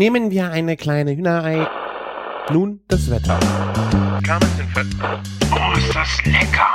[0.00, 1.68] Nehmen wir eine kleine Hühnerei.
[2.50, 3.38] Nun das Wetter.
[5.52, 6.72] Oh, ist das lecker!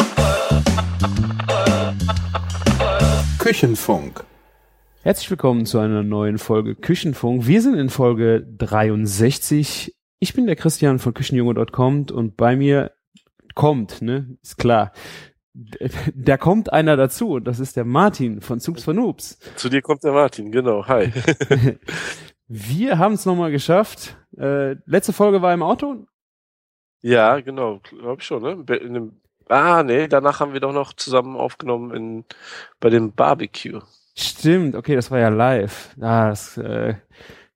[3.40, 4.24] Küchenfunk.
[5.02, 7.48] Herzlich willkommen zu einer neuen Folge Küchenfunk.
[7.48, 9.96] Wir sind in Folge 63.
[10.20, 12.92] Ich bin der Christian von Küchenjunge.com und bei mir
[13.56, 14.92] kommt, ne, ist klar.
[16.14, 19.40] Da kommt einer dazu und das ist der Martin von Soups for Noobs.
[19.56, 20.86] Zu dir kommt der Martin, genau.
[20.86, 21.12] Hi.
[22.48, 24.18] Wir haben es nochmal geschafft.
[24.38, 26.06] Äh, letzte Folge war im Auto.
[27.02, 27.80] ja, genau.
[27.84, 28.78] Glaub ich schon, ne?
[28.78, 32.26] In dem, ah, nee, danach haben wir doch noch zusammen aufgenommen in,
[32.80, 33.82] bei dem Barbecue.
[34.16, 35.96] Stimmt, okay, das war ja live.
[36.00, 36.96] Ah, das äh,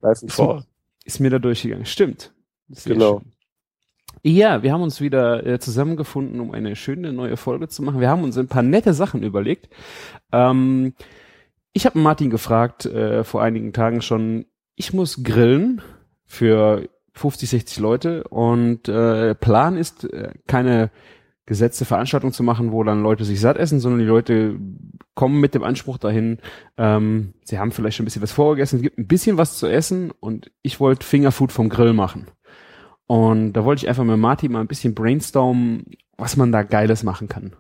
[0.02, 0.66] Live und vor.
[1.06, 1.86] ist mir da durchgegangen.
[1.86, 2.34] Stimmt.
[2.86, 3.20] Genau.
[3.20, 3.32] schön.
[4.24, 8.02] Ja, wir haben uns wieder äh, zusammengefunden, um eine schöne neue Folge zu machen.
[8.02, 9.70] Wir haben uns ein paar nette Sachen überlegt.
[10.34, 10.94] Ähm,
[11.72, 14.46] ich habe Martin gefragt äh, vor einigen Tagen schon,
[14.80, 15.82] ich muss grillen
[16.26, 20.90] für 50, 60 Leute und äh, Plan ist, äh, keine
[21.46, 24.58] gesetzte Veranstaltung zu machen, wo dann Leute sich satt essen, sondern die Leute
[25.16, 26.38] kommen mit dem Anspruch dahin,
[26.78, 29.68] ähm, sie haben vielleicht schon ein bisschen was vorgegessen, es gibt ein bisschen was zu
[29.68, 32.28] essen und ich wollte Fingerfood vom Grill machen.
[33.06, 37.04] Und da wollte ich einfach mit Martin mal ein bisschen brainstormen, was man da Geiles
[37.04, 37.54] machen kann.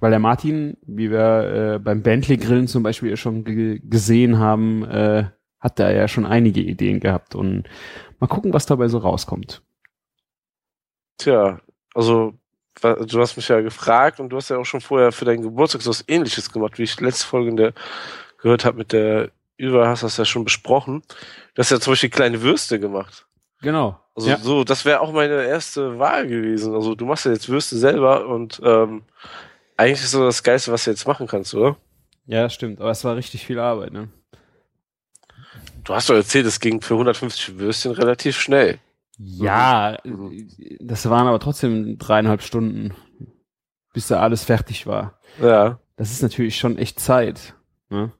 [0.00, 5.24] Weil der Martin, wie wir äh, beim Bentley-Grillen zum Beispiel schon ge gesehen haben, äh,
[5.60, 7.34] hat da ja schon einige Ideen gehabt.
[7.34, 7.64] Und
[8.20, 9.62] mal gucken, was dabei so rauskommt.
[11.18, 11.60] Tja,
[11.94, 12.34] also,
[12.80, 15.82] du hast mich ja gefragt und du hast ja auch schon vorher für deinen Geburtstag
[15.82, 17.72] so was ähnliches gemacht, wie ich letzte Folge in der
[18.40, 21.02] gehört habe mit der Über, hast das ja schon besprochen.
[21.54, 23.26] Du hast ja zum Beispiel kleine Würste gemacht.
[23.60, 23.98] Genau.
[24.14, 24.38] Also ja.
[24.38, 26.74] so, das wäre auch meine erste Wahl gewesen.
[26.74, 29.02] Also du machst ja jetzt Würste selber und ähm,
[29.76, 31.76] eigentlich ist so das Geilste, was du jetzt machen kannst, oder?
[32.26, 32.80] ja, das stimmt.
[32.80, 34.08] Aber es war richtig viel Arbeit, ne?
[35.88, 38.78] Du hast doch erzählt, es ging für 150 Würstchen relativ schnell.
[39.16, 40.48] Ja, Mhm.
[40.80, 42.92] das waren aber trotzdem dreieinhalb Stunden,
[43.94, 45.18] bis da alles fertig war.
[45.40, 45.80] Ja.
[45.96, 47.54] Das ist natürlich schon echt Zeit.
[47.88, 48.12] Ne?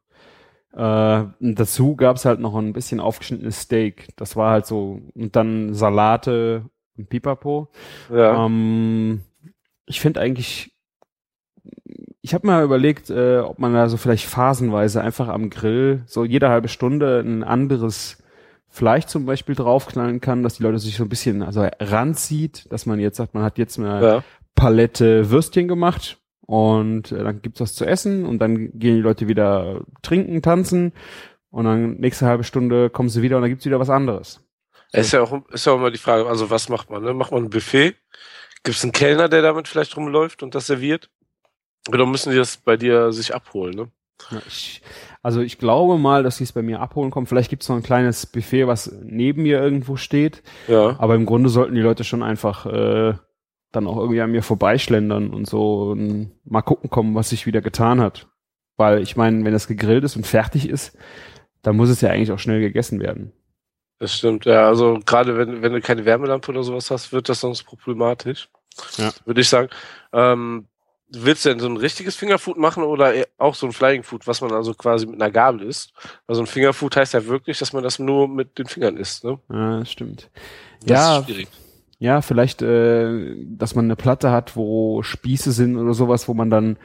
[0.72, 4.08] Äh, dazu gab's halt noch ein bisschen aufgeschnittenes Steak.
[4.16, 6.64] Das war halt so, und dann Salate
[6.96, 7.68] und Pipapo.
[8.10, 8.46] Ja.
[8.46, 9.20] Ähm,
[9.84, 10.72] ich finde eigentlich,
[12.20, 16.24] ich habe mal überlegt, äh, ob man da so vielleicht phasenweise einfach am Grill so
[16.24, 18.22] jede halbe Stunde ein anderes
[18.68, 22.86] Fleisch zum Beispiel draufknallen kann, dass die Leute sich so ein bisschen also ranzieht, dass
[22.86, 24.24] man jetzt sagt, man hat jetzt eine ja.
[24.54, 29.28] Palette Würstchen gemacht und äh, dann gibt's was zu essen und dann gehen die Leute
[29.28, 30.92] wieder trinken, tanzen
[31.50, 34.44] und dann nächste halbe Stunde kommen sie wieder und dann gibt's wieder was anderes.
[34.92, 37.02] Ist ja auch, ist ja auch immer die Frage, also was macht man?
[37.02, 37.12] Ne?
[37.12, 37.94] Macht man ein Buffet?
[38.64, 41.10] Gibt es einen Kellner, der damit vielleicht rumläuft und das serviert?
[41.88, 43.74] Oder müssen die das bei dir sich abholen?
[43.74, 43.88] Ne?
[44.30, 44.82] Ja, ich,
[45.22, 47.26] also ich glaube mal, dass sie es bei mir abholen kommen.
[47.26, 50.42] Vielleicht gibt's noch ein kleines Buffet, was neben mir irgendwo steht.
[50.66, 50.96] Ja.
[50.98, 53.14] Aber im Grunde sollten die Leute schon einfach äh,
[53.72, 57.60] dann auch irgendwie an mir vorbeischlendern und so und mal gucken kommen, was sich wieder
[57.60, 58.28] getan hat.
[58.76, 60.96] Weil ich meine, wenn das gegrillt ist und fertig ist,
[61.62, 63.32] dann muss es ja eigentlich auch schnell gegessen werden.
[63.98, 64.66] Das stimmt, ja.
[64.68, 68.48] Also gerade wenn, wenn du keine Wärmelampe oder sowas hast, wird das sonst problematisch.
[68.96, 69.10] Ja.
[69.24, 69.68] Würde ich sagen.
[70.12, 70.66] Ähm,
[71.10, 74.40] willst du denn so ein richtiges Fingerfood machen oder auch so ein Flying Food, was
[74.40, 75.92] man also quasi mit einer Gabel isst?
[76.26, 79.24] Weil so ein Fingerfood heißt ja wirklich, dass man das nur mit den Fingern isst,
[79.24, 79.38] ne?
[79.50, 80.30] Ja, stimmt.
[80.80, 81.48] Das ja, ist schwierig.
[81.98, 86.50] ja, vielleicht, äh, dass man eine Platte hat, wo Spieße sind oder sowas, wo man
[86.50, 86.78] dann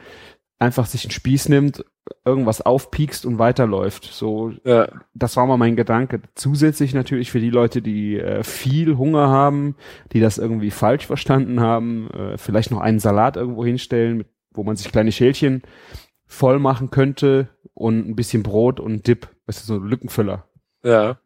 [0.58, 1.84] einfach sich einen Spieß nimmt,
[2.24, 4.04] irgendwas aufpiekst und weiterläuft.
[4.04, 4.88] So, Ja.
[5.14, 6.20] das war mal mein Gedanke.
[6.34, 9.76] Zusätzlich natürlich für die Leute, die äh, viel Hunger haben,
[10.12, 14.62] die das irgendwie falsch verstanden haben, äh, vielleicht noch einen Salat irgendwo hinstellen, mit, wo
[14.64, 15.62] man sich kleine Schälchen
[16.26, 20.44] voll machen könnte und ein bisschen Brot und Dip, weißt du, so Lückenfüller.
[20.82, 21.18] Ja.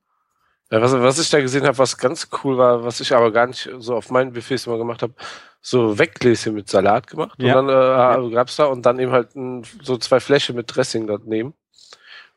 [0.71, 3.47] ja was, was ich da gesehen habe, was ganz cool war, was ich aber gar
[3.47, 5.15] nicht so auf meinen Buffets immer gemacht habe,
[5.61, 7.39] so Weggläschen mit Salat gemacht.
[7.43, 7.59] Ja.
[7.59, 11.07] Und dann äh, gab's da und dann eben halt ein, so zwei Fläche mit Dressing
[11.07, 11.55] daneben.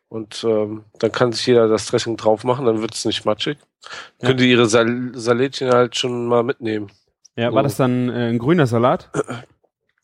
[0.09, 3.57] Und ähm, dann kann sich jeder das Dressing drauf machen, dann wird's nicht matschig.
[4.21, 4.27] Ja.
[4.27, 6.91] Können die ihre Sal Salätchen halt schon mal mitnehmen.
[7.37, 7.63] Ja, war Oh.
[7.63, 9.09] das dann äh, ein grüner Salat?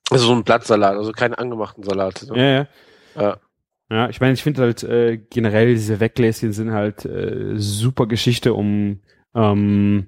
[0.09, 2.31] Also so ein Blattsalat, also keine angemachten Salate.
[2.31, 2.37] Ne?
[2.37, 3.21] Ja, ja.
[3.21, 3.37] Ja.
[3.89, 8.53] Ja, ich meine, ich finde halt äh, generell diese Weggläschen sind halt äh, super Geschichte,
[8.53, 9.01] um
[9.35, 10.07] ähm,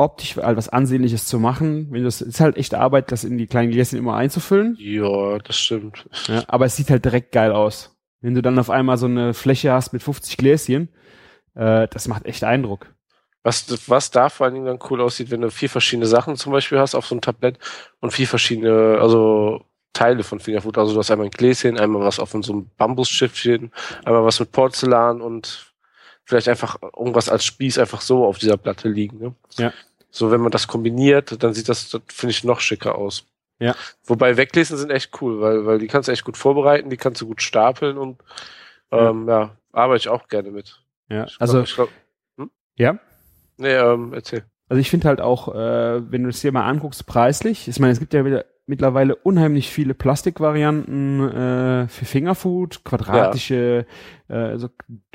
[0.00, 1.88] optisch halt was Ansehnliches zu machen.
[1.90, 4.76] Wenn das ist halt echt Arbeit, das in die kleinen Gläschen immer einzufüllen.
[4.80, 6.08] Ja, das stimmt.
[6.26, 7.96] Ja, aber es sieht halt direkt geil aus.
[8.20, 10.88] Wenn du dann auf einmal so eine Fläche hast mit 50 Gläschen,
[11.54, 12.86] äh, das macht echt Eindruck.
[13.42, 16.52] Was, was da vor allen Dingen dann cool aussieht, wenn du vier verschiedene Sachen zum
[16.52, 17.58] Beispiel hast auf so einem Tablett
[18.00, 20.78] und vier verschiedene, also Teile von Fingerfood.
[20.78, 23.72] Also du hast einmal ein Gläschen, einmal was auf so einem Bambusschiffchen,
[24.04, 25.74] einmal was mit Porzellan und
[26.24, 29.18] vielleicht einfach irgendwas als Spieß einfach so auf dieser Platte liegen.
[29.18, 29.34] Ne?
[29.56, 29.72] Ja.
[30.10, 33.24] So, wenn man das kombiniert, dann sieht das, das finde ich, noch schicker aus.
[33.58, 33.74] Ja.
[34.04, 37.20] Wobei Weglesen sind echt cool, weil, weil die kannst du echt gut vorbereiten, die kannst
[37.20, 38.18] du gut stapeln und
[38.90, 40.80] ähm, ja, arbeite ich auch gerne mit.
[41.08, 41.88] Ja, Ich glaub- also, ich glaub,
[42.76, 42.98] ja.
[43.58, 44.44] nee, ähm, erzähl.
[44.68, 47.92] Also ich finde halt auch, äh, wenn du es dir mal anguckst, preislich, ich meine,
[47.92, 53.84] es gibt ja wieder mittlerweile unheimlich viele Plastikvarianten äh, für Fingerfood, quadratische,
[54.28, 54.68] äh, so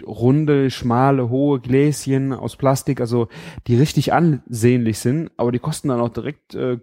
[0.05, 3.29] runde, schmale, hohe Gläschen aus Plastik, also
[3.67, 6.79] die richtig ansehnlich sind, aber die kosten dann auch direkt äh,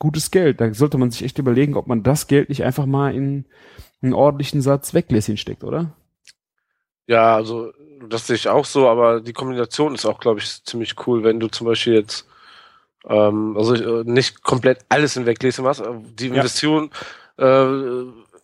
[0.00, 0.60] gutes Geld.
[0.60, 3.46] Da sollte man sich echt überlegen, ob man das Geld nicht einfach mal in
[4.02, 5.92] einen ordentlichen Satz Weggläschen steckt, oder?
[7.06, 7.70] Ja, also
[8.08, 11.38] das sehe ich auch so, aber die Kombination ist auch, glaube ich, ziemlich cool, wenn
[11.38, 12.26] du zum Beispiel jetzt
[13.08, 15.80] ähm, also äh, nicht komplett alles in Weglesen machst.
[15.82, 16.34] aber Die Ja.
[16.34, 16.90] Investition,
[17.38, 17.66] äh,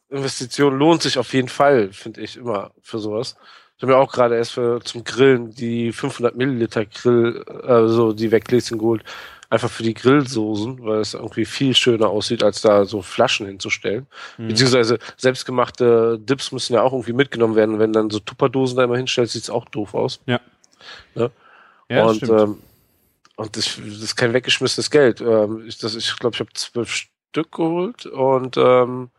[0.09, 3.37] Investition lohnt sich auf jeden Fall, finde ich immer für sowas.
[3.77, 8.13] Ich habe mir auch gerade erst für zum Grillen die 500 Milliliter Grill, äh, so
[8.15, 9.05] die Weglesen geholt,
[9.51, 14.07] einfach für die Grillsoßen, weil es irgendwie viel schöner aussieht, als da so Flaschen hinzustellen.
[14.39, 14.49] Mhm.
[14.49, 17.79] Beziehungsweise selbstgemachte Dips müssen ja auch irgendwie mitgenommen werden.
[17.79, 20.21] Wenn dann so Tupperdosen da immer hinstellst, sieht's auch doof aus.
[21.89, 22.41] Ja, und stimmt.
[22.41, 22.59] ähm,
[23.37, 25.21] und das, das ist kein weggeschmissenes Geld.
[25.21, 29.11] Ähm, ich das, ich glaube, ich habe zwölf Stück geholt und ähm,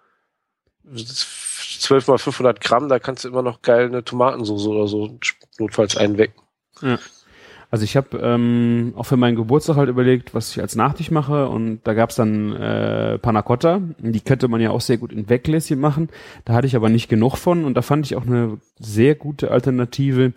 [0.96, 5.18] zwölf mal 500 Gramm, da kannst du immer noch geil eine Tomatensauce oder so
[5.60, 6.42] notfalls einwecken.
[7.70, 11.50] Also ich habe ähm, auch für meinen Geburtstag halt überlegt, was ich als Nachtisch mache
[11.50, 13.82] und da gab's dann äh, Panna Cotta.
[14.00, 16.10] Die könnte man ja auch sehr gut in Weggläschen machen.
[16.46, 19.52] Da hatte ich aber nicht genug von und da fand ich auch eine sehr gute
[19.52, 20.32] Alternative.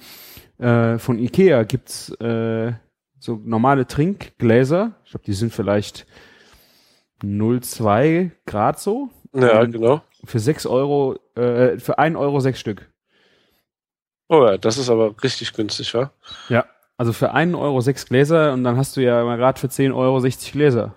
[0.58, 2.72] Äh, von Ikea gibt's äh,
[3.20, 4.92] so normale Trinkgläser.
[5.04, 6.06] Ich glaube, die sind vielleicht
[7.22, 9.10] 0,2 Grad so.
[9.32, 10.02] Ja, Und genau.
[10.24, 12.90] Für sechs Euro, äh, für ein Euro sechs Stück.
[14.28, 16.12] Oh ja, das ist aber richtig günstig, wa?
[16.48, 16.64] Ja.
[16.96, 19.92] Also für einen Euro sechs Gläser und dann hast du ja mal gerade für 10
[19.92, 20.94] Euro 60 Gläser.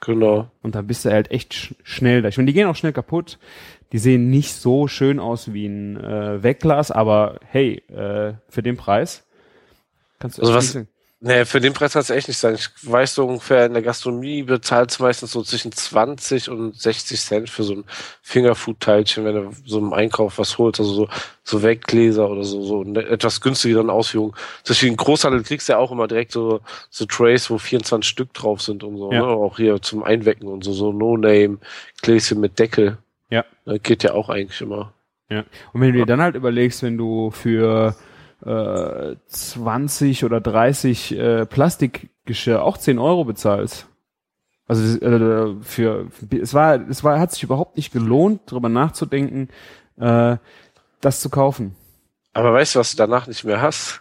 [0.00, 0.48] Genau.
[0.62, 2.28] Und da bist du halt echt sch schnell da.
[2.28, 3.38] Ich meine, die gehen auch schnell kaputt.
[3.92, 8.76] Die sehen nicht so schön aus wie ein äh, Wegglas, aber hey, äh, für den
[8.76, 9.26] Preis
[10.20, 10.78] kannst du Also was-.
[11.20, 12.54] Nee, für den Preis kannst du echt nicht sagen.
[12.54, 17.20] Ich weiß so ungefähr, in der Gastronomie bezahlt du meistens so zwischen 20 und 60
[17.20, 17.84] Cent für so ein
[18.22, 21.08] Fingerfood-Teilchen, wenn du so im Einkauf was holst, also so,
[21.42, 24.36] so Weggläser oder so, so eine etwas günstigeren Ausführung.
[24.62, 28.62] Zwischen Großhandel kriegst du ja auch immer direkt so, so Trays, wo 24 Stück drauf
[28.62, 29.22] sind und so, Ja.
[29.22, 29.26] ne?
[29.26, 32.98] Auch hier zum Einwecken und so, so No-Name-Gläschen mit Deckel.
[33.28, 33.44] Ja.
[33.64, 34.92] Das geht ja auch eigentlich immer.
[35.30, 35.44] Ja.
[35.72, 37.96] Und wenn du dir dann halt überlegst, wenn du für
[38.44, 43.86] äh, 20 oder 30 äh, Plastikgeschirr auch 10 Euro bezahlst.
[44.66, 49.48] Also äh, für es war es war hat sich überhaupt nicht gelohnt, darüber nachzudenken,
[49.98, 50.36] äh,
[51.00, 51.74] das zu kaufen.
[52.34, 54.00] Aber weißt du, was du danach nicht mehr hast?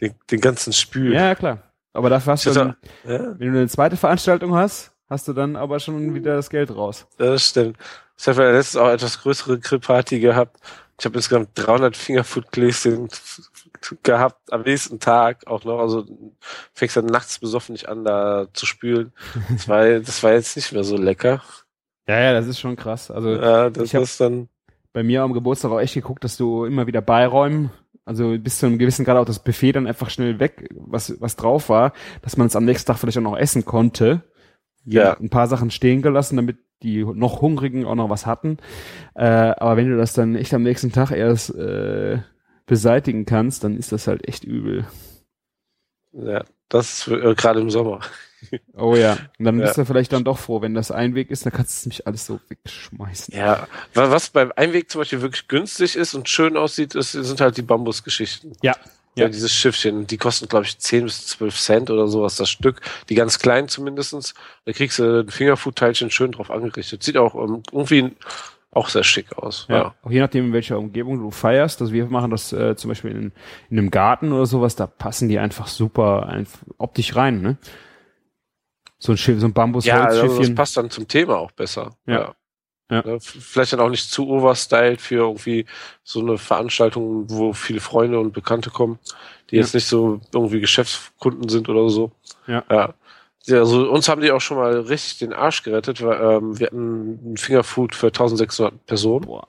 [0.00, 1.14] Den, den ganzen Spül.
[1.14, 1.58] Ja, klar.
[1.92, 3.38] Aber dafür hast du dann, Ja.
[3.38, 7.06] wenn du eine zweite Veranstaltung hast, hast du dann aber schon wieder das Geld raus.
[7.16, 7.78] Das stimmt.
[8.18, 10.58] Ich habe ja letztens auch etwas größere Grillparty gehabt.
[10.98, 13.08] Ich habe insgesamt 300 Fingerfood-Gläschen
[14.02, 15.78] gehabt am nächsten Tag auch noch.
[15.80, 16.06] Also
[16.72, 19.12] fängst dann nachts besoffen nicht an, da zu spülen.
[19.50, 21.42] Das war, das war jetzt nicht mehr so lecker.
[22.06, 23.10] Ja, ja, das ist schon krass.
[23.10, 24.48] Also Ja, das Ich ist dann.
[24.92, 27.70] bei mir am Geburtstag auch echt geguckt, dass du immer wieder beiräumen,
[28.04, 31.36] also bis zu einem gewissen Grad auch das Buffet dann einfach schnell weg, was, was
[31.36, 34.22] drauf war, dass man es am nächsten Tag vielleicht auch noch essen konnte.
[34.84, 35.14] Ja.
[35.18, 38.58] Ein paar Sachen stehen gelassen, damit die noch Hungrigen auch noch was hatten.
[39.16, 42.18] Äh, aber wenn du das dann echt am nächsten Tag erst äh,
[42.66, 44.86] beseitigen kannst, dann ist das halt echt übel.
[46.12, 48.00] Ja, das äh, gerade im Sommer.
[48.74, 49.12] Oh ja.
[49.38, 49.64] Und dann Ja.
[49.64, 51.86] bist du vielleicht dann doch froh, wenn das ein Weg ist, dann kannst du es
[51.86, 53.34] nicht alles so wegschmeißen.
[53.34, 57.40] Ja, wa- was beim Einweg zum Beispiel wirklich günstig ist und schön aussieht, ist, sind
[57.40, 58.52] halt die Bambusgeschichten.
[58.60, 58.74] Ja.
[59.16, 59.28] Ja, Ja.
[59.28, 62.80] dieses Schiffchen, die kosten, glaube ich, 10 bis 12 Cent oder sowas das Stück.
[63.08, 64.34] Die ganz kleinen zumindestens.
[64.64, 67.02] Da kriegst du ein Fingerfood-Teilchen schön drauf angerichtet.
[67.02, 68.12] Sieht auch ähm, irgendwie
[68.72, 69.66] auch sehr schick aus.
[69.68, 69.76] Ja.
[69.76, 69.94] Ja.
[70.02, 71.80] Auch je nachdem, in welcher Umgebung du feierst.
[71.80, 73.32] Also wir machen das äh, zum Beispiel in,
[73.70, 77.56] in einem Garten oder sowas, da passen die einfach super einf optisch rein, ne?
[78.98, 81.94] So ein Schiff, so ein bambus Ja, also das passt dann zum Thema auch besser.
[82.06, 82.14] Ja.
[82.14, 82.34] Ja.
[83.04, 85.66] Ja, f- Vielleicht dann auch nicht zu overstyled für irgendwie
[86.02, 88.98] so eine Veranstaltung, wo viele Freunde und Bekannte kommen,
[89.50, 89.62] die Ja.
[89.62, 92.12] jetzt nicht so irgendwie Geschäftskunden sind oder so.
[92.46, 92.62] Ja.
[92.70, 92.94] ja.
[93.46, 96.68] Ja, also uns haben die auch schon mal richtig den Arsch gerettet, weil ähm, wir
[96.68, 99.26] hatten ein Fingerfood für 1600 Personen.
[99.26, 99.46] Boah.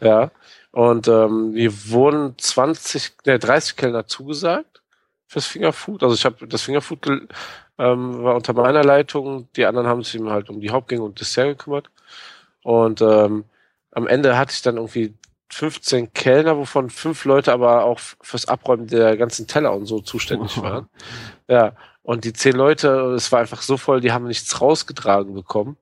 [0.00, 0.32] Ja.
[0.72, 4.82] Und ähm, wir wurden 20, ne, 30 Kellner zugesagt
[5.28, 6.02] fürs Fingerfood.
[6.02, 7.06] Also ich habe das Fingerfood
[7.78, 11.20] ähm, war unter meiner Leitung, die anderen haben sich eben halt um die Hauptgänge und
[11.20, 11.90] Dessert gekümmert.
[12.62, 13.44] Und ähm,
[13.90, 15.14] am Ende hatte ich dann irgendwie
[15.52, 20.60] 15 Kellner, wovon fünf Leute aber auch fürs Abräumen der ganzen Teller und so zuständig
[20.62, 20.88] waren.
[21.48, 25.76] Ja, und die zehn Leute, es war einfach so voll, die haben nichts rausgetragen bekommen.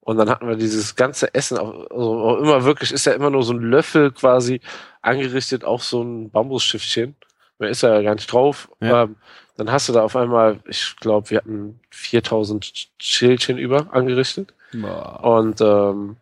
[0.00, 3.42] Und dann hatten wir dieses ganze Essen, auch, also immer wirklich, ist ja immer nur
[3.42, 4.60] so ein Löffel quasi
[5.00, 7.14] angerichtet auf so ein Bambusschiffchen.
[7.58, 8.68] Mehr ist ja gar nicht drauf.
[8.80, 9.04] Ja.
[9.04, 9.16] Ähm,
[9.56, 14.54] dann hast du da auf einmal, ich glaube, wir hatten 4000 Schälchen über angerichtet.
[14.72, 15.20] Boah.
[15.38, 16.16] Und ähm,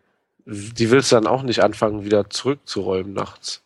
[0.45, 3.63] die willst du dann auch nicht anfangen, wieder zurückzuräumen nachts.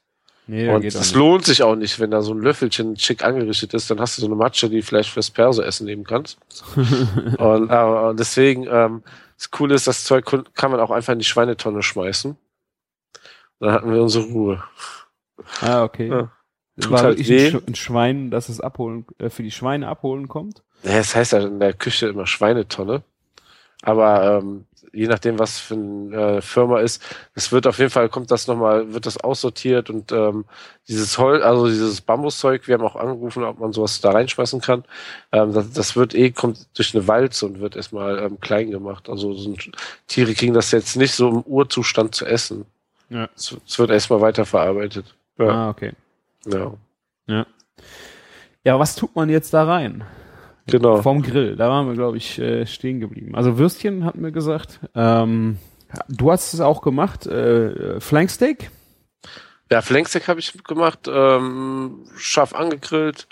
[0.47, 1.15] Nee, und das nicht.
[1.15, 4.21] lohnt sich auch nicht, wenn da so ein Löffelchen schick angerichtet ist, dann hast du
[4.21, 6.37] so eine Matsche, die vielleicht fürs Perso-Essen nehmen kannst.
[7.39, 9.01] und äh, deswegen, ähm,
[9.37, 12.37] das Coole ist, das Zeug kann man auch einfach in die Schweinetonne schmeißen.
[13.59, 14.63] Dann hatten wir unsere Ruhe.
[15.61, 16.09] Ah, okay.
[16.09, 16.31] Ja.
[16.75, 17.47] Das Tut war halt wirklich weh.
[17.47, 20.61] ein, Sch- ein Schwein, das es abholen, äh, für die Schweine abholen kommt.
[20.83, 23.01] Ja, es heißt ja in der Küche immer Schweinetonne.
[23.81, 27.01] Aber ähm, je nachdem, was für eine äh, Firma ist,
[27.33, 30.45] es wird auf jeden Fall, kommt das nochmal, wird das aussortiert und ähm,
[30.87, 34.83] dieses Holz, also dieses Bambuszeug, wir haben auch angerufen, ob man sowas da reinschmeißen kann.
[35.31, 39.09] Ähm, das, das wird eh, kommt durch eine Walze und wird erstmal ähm, klein gemacht.
[39.09, 39.55] Also so
[40.07, 42.65] Tiere kriegen das jetzt nicht so im Urzustand zu essen.
[43.09, 43.29] Ja.
[43.35, 45.13] Es, es wird erstmal weiterverarbeitet.
[45.37, 45.93] Ja, Ah, okay.
[46.45, 46.73] ja.
[48.63, 50.03] Ja, was tut man jetzt da rein?
[50.67, 51.01] Genau.
[51.01, 53.35] Vom Grill, da waren wir, glaube ich, äh, stehen geblieben.
[53.35, 54.79] Also Würstchen hatten wir gesagt.
[54.95, 55.57] Ähm,
[56.09, 58.71] du hast es auch gemacht, äh, Flanksteak.
[59.71, 63.27] Ja, Flanksteak habe ich gemacht, ähm, scharf angegrillt,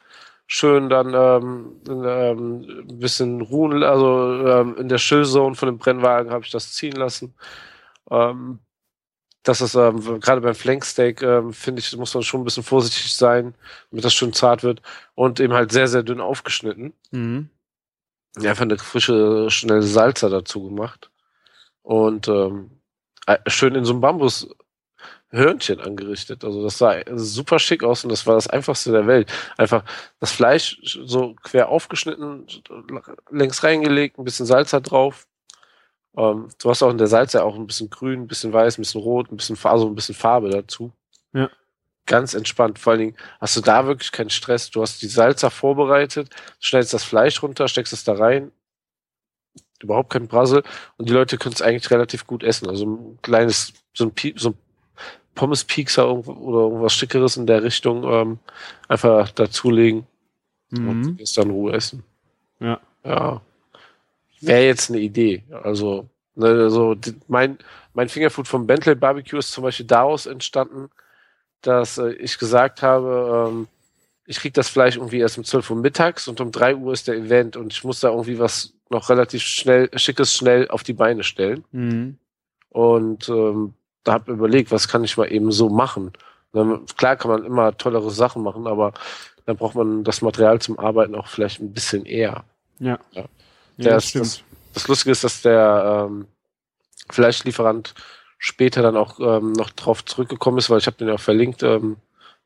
[0.47, 5.77] schön dann ähm, in, ähm, ein bisschen ruhen, also ähm, in der Chillzone von dem
[5.77, 7.35] Brennwagen habe ich das ziehen lassen.
[8.09, 8.59] Ähm,
[9.43, 13.13] das ist ähm, gerade beim Flanksteak ähm, finde ich muss man schon ein bisschen vorsichtig
[13.13, 13.53] sein,
[13.91, 14.81] damit das schön zart wird
[15.15, 16.93] und eben halt sehr sehr dünn aufgeschnitten.
[17.11, 17.49] Mhm.
[18.37, 21.11] Einfach eine frische schnelle Salsa dazu gemacht
[21.83, 22.71] und ähm,
[23.27, 24.47] äh, schön in so einem Bambus
[25.33, 26.45] Hörnchen angerichtet.
[26.45, 29.31] Also das sah super schick aus und das war das einfachste der Welt.
[29.57, 29.83] Einfach
[30.19, 32.45] das Fleisch so quer aufgeschnitten,
[33.31, 35.27] längs reingelegt, ein bisschen Salz drauf.
[36.15, 38.77] Ähm, du hast auch in der Salz ja auch ein bisschen grün, ein bisschen weiß,
[38.77, 40.91] ein bisschen rot, ein bisschen, also ein bisschen Farbe dazu.
[41.33, 41.49] Ja.
[42.05, 42.79] Ganz entspannt.
[42.79, 44.69] Vor allen Dingen hast du da wirklich keinen Stress.
[44.69, 46.29] Du hast die Salsa vorbereitet,
[46.59, 48.51] schneidest das Fleisch runter, steckst es da rein.
[49.81, 50.63] Überhaupt kein Brassel.
[50.97, 52.69] Und die Leute können es eigentlich relativ gut essen.
[52.69, 54.57] Also ein kleines, so ein, so ein
[55.35, 58.39] Pommes-Piekser oder irgendwas Schickeres in der Richtung ähm,
[58.87, 60.05] einfach dazulegen
[60.71, 61.17] und Mhm.
[61.21, 62.03] es dann Ruhe essen.
[62.59, 62.79] Ja.
[63.03, 63.41] Ja.
[64.47, 65.43] Wäre jetzt eine Idee.
[65.63, 66.95] Also, ne, also
[67.27, 67.57] mein,
[67.93, 70.89] mein Fingerfood vom Bentley Barbecue ist zum Beispiel daraus entstanden,
[71.61, 73.67] dass äh, ich gesagt habe, ähm,
[74.25, 77.07] ich krieg das Fleisch irgendwie erst um 12 Uhr mittags und um 3 Uhr ist
[77.07, 80.93] der Event und ich muss da irgendwie was noch relativ schnell, schickes schnell auf die
[80.93, 81.63] Beine stellen.
[81.71, 82.17] Mhm.
[82.69, 83.73] Und ähm,
[84.03, 86.11] da habe überlegt, was kann ich mal eben so machen.
[86.51, 88.93] Dann, klar kann man immer tollere Sachen machen, aber
[89.45, 92.43] dann braucht man das Material zum Arbeiten auch vielleicht ein bisschen eher.
[92.79, 92.99] Ja.
[93.11, 93.25] Ja.
[93.77, 94.43] Ja, Der das ist- stimmt.
[94.73, 96.25] Das Lustige ist, dass der ähm,
[97.09, 97.93] Fleischlieferant
[98.39, 101.61] später dann auch ähm, noch drauf zurückgekommen ist, weil ich habe den ja auch verlinkt
[101.63, 101.97] ähm,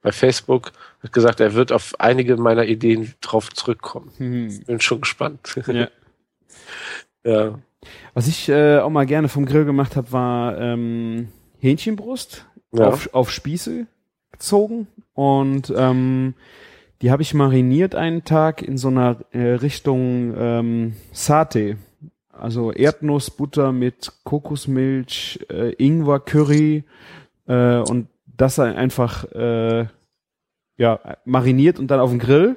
[0.01, 4.11] bei Facebook, hat gesagt, er wird auf einige meiner Ideen drauf zurückkommen.
[4.17, 4.63] Mhm.
[4.65, 5.55] Bin schon gespannt.
[5.67, 5.87] Ja.
[7.23, 7.59] ja.
[8.13, 11.29] Was ich äh, auch mal gerne vom Grill gemacht habe, war ähm,
[11.59, 12.87] Hähnchenbrust Ja.
[12.89, 13.87] auf, auf Spieße
[14.31, 16.33] gezogen und ähm,
[17.01, 21.77] die habe ich mariniert einen Tag in so einer äh, Richtung ähm, Satay.
[22.31, 26.83] Also Erdnussbutter mit Kokosmilch, äh, Ingwer Curry
[27.47, 29.87] äh, und das einfach äh,
[30.77, 32.55] ja mariniert und dann auf den Grill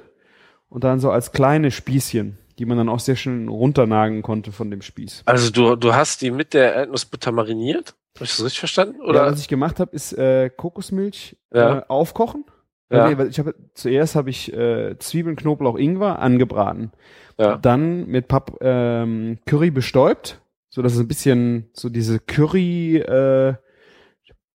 [0.69, 4.69] und dann so als kleine Spießchen, die man dann auch sehr schön runternagen konnte von
[4.69, 5.23] dem Spieß.
[5.25, 7.95] Also du, du hast die mit der Erdnussbutter mariniert?
[8.15, 9.01] Habe ich das richtig verstanden?
[9.01, 9.25] Oder?
[9.25, 11.79] Ja, was ich gemacht habe, ist äh, Kokosmilch Ja.
[11.79, 12.45] äh, aufkochen.
[12.91, 13.09] Ja.
[13.09, 16.91] Nee, ich habe zuerst habe ich äh, Zwiebeln, Knoblauch, Ingwer angebraten.
[17.37, 17.57] Ja.
[17.57, 23.55] Dann mit Pap ähm, Curry bestäubt, so dass es ein bisschen so diese Curry äh,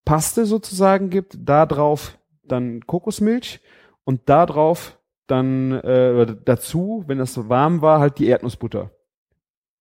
[0.05, 1.37] Paste sozusagen gibt.
[1.40, 3.61] Da drauf dann Kokosmilch
[4.05, 8.90] und da drauf dann äh, dazu, wenn das so warm war, halt die Erdnussbutter.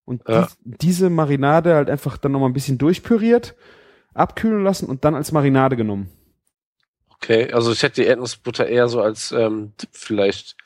[0.04, 0.42] Und Ja.
[0.42, 3.54] dies, diese Marinade halt einfach dann nochmal ein bisschen durchpüriert,
[4.14, 6.10] abkühlen lassen und dann als Marinade genommen.
[7.16, 10.56] Okay, also ich hätte die Erdnussbutter eher so als ähm, Dip vielleicht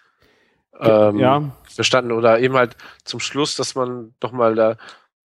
[0.80, 4.76] ähm, ja, verstanden oder eben halt zum Schluss, dass man doch mal da,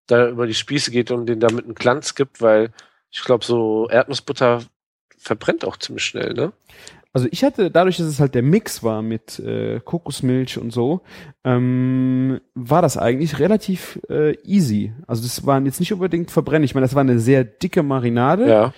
[0.07, 2.73] da über die Spieße geht und den damit einen Glanz gibt, weil
[3.11, 4.63] ich glaube, so Erdnussbutter
[5.19, 6.53] verbrennt auch ziemlich schnell, ne?
[7.13, 11.01] Also ich hatte, dadurch, dass es halt der Mix war mit äh, Kokosmilch und so,
[11.43, 14.93] ähm, war das eigentlich relativ äh, easy.
[15.09, 16.63] Also das waren jetzt nicht unbedingt verbrennen.
[16.63, 18.75] Ich meine, das war eine sehr dicke Marinade, Ja.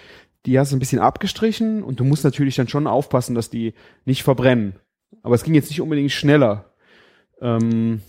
[0.46, 3.75] Die hast du ein bisschen abgestrichen und du musst natürlich dann schon aufpassen, dass die
[4.04, 4.75] nicht verbrennen.
[5.22, 6.72] Aber es ging jetzt nicht unbedingt schneller.
[7.40, 8.00] Ähm,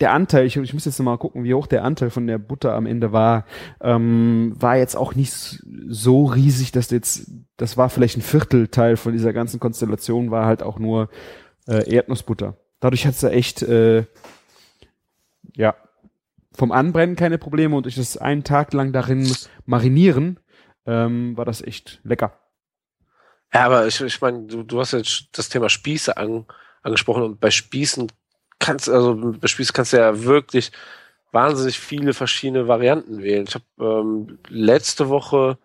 [0.00, 2.74] der Anteil, ich, ich muss jetzt mal gucken, wie hoch der Anteil von der Butter
[2.74, 3.44] am Ende war,
[3.80, 9.12] ähm, war jetzt auch nicht so riesig, dass jetzt, das war vielleicht ein Viertelteil von
[9.12, 11.08] dieser ganzen Konstellation, war halt auch nur
[11.68, 12.56] äh, Erdnussbutter.
[12.80, 14.04] Dadurch hat es echt, äh,
[15.54, 15.76] ja,
[16.52, 19.30] vom Anbrennen keine Probleme und durch das einen Tag lang darin
[19.66, 20.40] marinieren,
[20.86, 22.38] ähm, war das echt lecker.
[23.52, 26.46] Ja, aber ich, ich meine, du, du hast jetzt das Thema Spieße an,
[26.82, 28.10] angesprochen und bei Spießen
[28.58, 30.72] kannst, also bei Spießen kannst du ja wirklich
[31.32, 33.46] wahnsinnig viele verschiedene Varianten wählen.
[33.46, 33.64] Ich habe
[34.00, 35.58] ähm, letzte Woche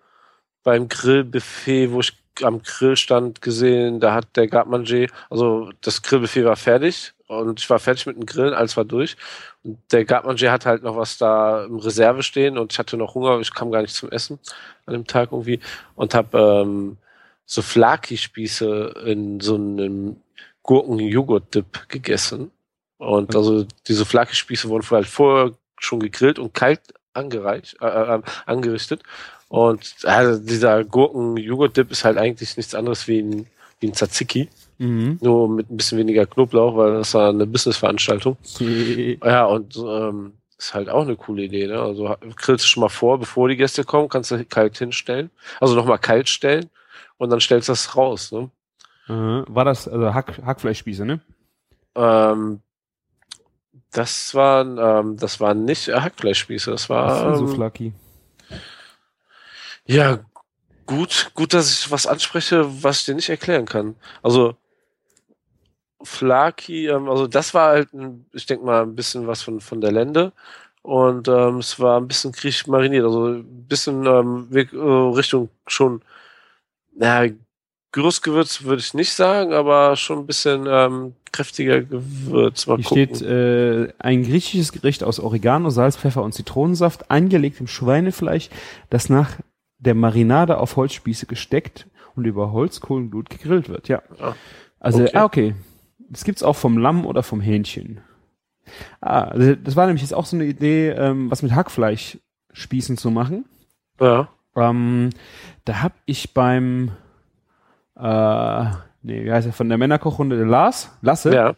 [0.63, 6.55] beim Grillbuffet, wo ich am Grillstand gesehen, da hat der Gartmanger, also das Grillbuffet war
[6.55, 9.17] fertig und ich war fertig mit dem Grillen, alles war durch.
[9.63, 13.15] Und der Gartmanger hat halt noch was da im Reserve stehen und ich hatte noch
[13.15, 14.39] Hunger, ich kam gar nicht zum Essen
[14.85, 15.59] an dem Tag irgendwie
[15.95, 16.97] und habe ähm,
[17.45, 20.17] so Flaki-Spieße in so einem
[20.63, 22.51] Gurken-Joghurt-Dip gegessen.
[22.97, 26.81] Und also diese Flaki-Spieße wurden halt vorher schon gegrillt und kalt
[27.13, 29.03] angereicht, äh, äh, angerichtet.
[29.49, 33.47] Und also dieser Gurken-Joghurt-Dip ist halt eigentlich nichts anderes wie ein,
[33.79, 34.49] wie ein Tzatziki.
[34.77, 35.17] Mhm.
[35.21, 38.37] Nur mit ein bisschen weniger Knoblauch, weil das war eine Businessveranstaltung.
[39.23, 41.67] ja, und ähm, ist halt auch eine coole Idee.
[41.67, 41.79] Ne?
[41.79, 45.29] Also grillst du schon mal vor, bevor die Gäste kommen, kannst du kalt hinstellen.
[45.59, 46.69] Also nochmal kalt stellen
[47.17, 48.31] und dann stellst du das raus.
[48.31, 48.49] Ne?
[49.07, 49.45] Mhm.
[49.47, 51.21] War das also Hack, Hackfleischspieße, ne?
[51.95, 52.61] Ähm,
[53.91, 57.29] das waren, ähm, das waren nicht Hackfleischspieße, das war.
[57.29, 57.93] Das so ähm, flaky.
[59.85, 60.19] Ja,
[60.85, 63.95] gut, gut, dass ich was anspreche, was ich dir nicht erklären kann.
[64.21, 64.55] Also
[66.03, 69.81] Flaki, ähm, also das war halt, ein, ich denke mal, ein bisschen was von, von
[69.81, 70.31] der Lende.
[70.81, 75.49] Und ähm, es war ein bisschen griechisch mariniert, also ein bisschen ähm, Weg, äh, Richtung
[75.65, 76.01] schon,
[76.95, 77.33] naja,
[77.91, 82.67] Gewürz würde ich nicht sagen, aber schon ein bisschen ähm, kräftiger Gewürz.
[82.67, 87.67] Mal Hier steht äh, ein griechisches Gericht aus Oregano, Salz, Pfeffer und Zitronensaft, eingelegt im
[87.67, 88.49] Schweinefleisch,
[88.89, 89.31] das nach
[89.79, 93.87] der Marinade auf Holzspieße gesteckt und über Holzkohlenglut gegrillt wird.
[93.87, 94.01] Ja.
[94.19, 94.33] Ah,
[94.79, 95.11] also, okay.
[95.15, 95.55] ah, okay.
[96.09, 98.01] Das gibt's auch vom Lamm oder vom Hähnchen.
[99.01, 103.11] Ah, also das war nämlich jetzt auch so eine Idee, ähm, was mit Hackfleischspießen zu
[103.11, 103.45] machen.
[103.99, 104.29] Ja.
[104.55, 105.11] Ähm,
[105.65, 106.91] da hab ich beim
[107.95, 108.65] äh,
[109.01, 111.33] nee, wie heißt er, von der Männerkochrunde, der Lars, Lasse.
[111.33, 111.55] Ja.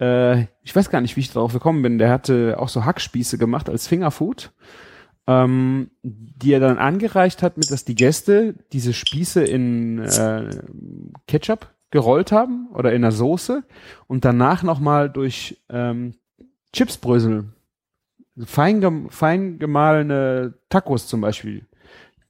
[0.00, 1.98] Äh, ich weiß gar nicht, wie ich darauf gekommen bin.
[1.98, 4.52] Der hatte auch so Hackspieße gemacht als Fingerfood,
[5.26, 10.50] ähm, die er dann angereicht hat, mit dass die Gäste diese Spieße in äh,
[11.26, 13.64] Ketchup gerollt haben oder in der Soße
[14.06, 16.14] und danach nochmal durch ähm,
[16.72, 17.52] Chipsbrösel,
[18.44, 21.66] fein, fein gemahlene Tacos zum Beispiel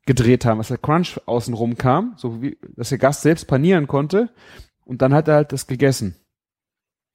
[0.06, 4.30] gedreht haben, dass der Crunch außenrum kam, so wie, dass der Gast selbst panieren konnte
[4.84, 6.16] und dann hat er halt das gegessen.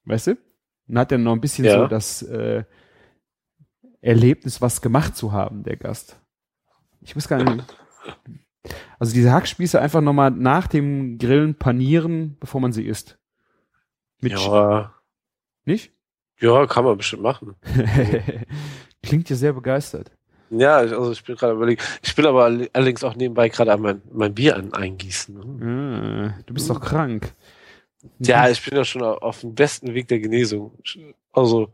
[0.04, 0.38] Weißt du?
[0.86, 1.80] Dann hat er noch ein bisschen ja.
[1.80, 2.64] so das äh,
[4.00, 6.16] Erlebnis, was gemacht zu haben, der Gast.
[7.00, 7.64] Ich weiß gar nicht.
[8.98, 13.18] Also diese Hackspieße einfach nochmal nach dem Grillen panieren, bevor man sie isst.
[14.20, 14.94] Mit ja.
[15.64, 15.92] Nicht?
[16.40, 17.54] Ja, kann man bestimmt machen.
[19.02, 20.10] Klingt ja sehr begeistert.
[20.50, 21.82] Ja, also ich bin gerade überlegt.
[22.02, 25.62] Ich bin aber allerdings auch nebenbei gerade an mein, mein Bier an, eingießen.
[25.62, 27.34] Ah, du bist doch krank.
[28.20, 30.78] Ja, ich bin ja schon auf dem besten Weg der Genesung.
[31.32, 31.72] Also,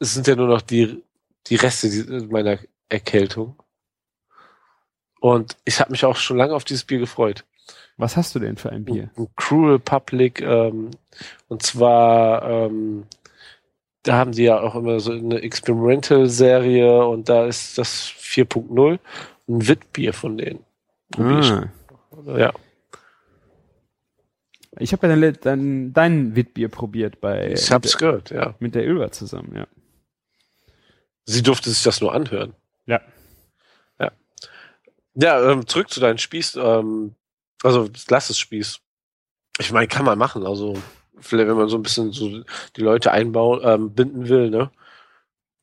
[0.00, 1.02] es sind ja nur noch die,
[1.46, 1.88] die Reste
[2.28, 3.56] meiner Erkältung.
[5.22, 7.44] Und ich habe mich auch schon lange auf dieses Bier gefreut.
[7.96, 9.10] Was hast du denn für ein Bier?
[9.16, 10.90] Ein Cruel Public, ähm,
[11.46, 13.04] und zwar ähm,
[14.02, 18.98] da haben die ja auch immer so eine Experimental-Serie und da ist das 4.0
[19.48, 20.64] ein Witbier von denen.
[21.16, 21.68] Ah.
[22.36, 22.52] Ja.
[24.78, 27.52] Ich habe ja dein, dein, dein Witbier probiert bei.
[27.52, 28.54] Ich hab's gehört, ja.
[28.58, 29.66] Mit der Ilva zusammen, ja.
[31.24, 32.54] Sie durfte sich das nur anhören.
[32.86, 33.00] Ja.
[35.14, 37.14] Ja, ähm, zurück zu deinen Spieß, ähm,
[37.62, 38.78] also lass es Spieß.
[39.58, 40.74] Ich meine, kann man machen, also
[41.18, 42.42] vielleicht wenn man so ein bisschen so
[42.76, 44.70] die Leute einbauen, ähm, binden will, ne?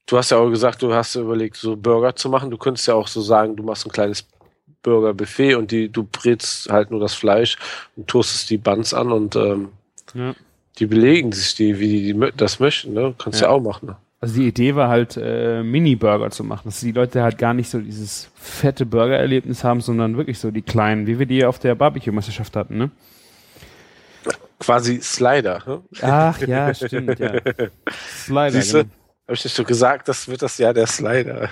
[0.06, 2.50] Du hast ja auch gesagt, du hast überlegt, so Burger zu machen.
[2.50, 4.28] Du könntest ja auch so sagen, du machst ein kleines
[4.82, 7.58] Burger-Buffet und die, du brätst halt nur das Fleisch
[7.96, 9.70] und toastest die Buns an und ähm,
[10.16, 10.34] ja.
[10.80, 13.14] die belegen sich die, wie die, die das möchten, ne?
[13.20, 13.96] Kannst ja, ja auch machen.
[14.22, 17.70] Also die Idee war halt, äh, Mini-Burger zu machen, dass die Leute halt gar nicht
[17.70, 21.76] so dieses fette Burger-Erlebnis haben, sondern wirklich so die kleinen, wie wir die auf der
[21.76, 22.92] Barbecue-Meisterschaft hatten, ne?
[24.60, 25.64] quasi Slider.
[25.66, 25.82] Ne?
[26.02, 27.34] Ach ja, stimmt, ja.
[28.26, 28.52] Slider.
[28.62, 28.80] Siehste?
[29.26, 31.50] Habe ich nicht so gesagt, das wird das Jahr der Slider.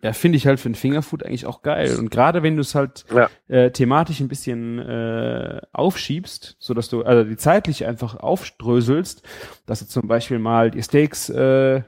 [0.00, 1.96] Ja, finde ich halt für ein Fingerfood eigentlich auch geil.
[1.98, 3.28] Und gerade wenn du es halt Ja.
[3.48, 9.22] äh, thematisch ein bisschen äh, aufschiebst, so dass du also die zeitlich einfach aufdröselst,
[9.66, 11.82] dass du zum Beispiel mal die Steaks, äh,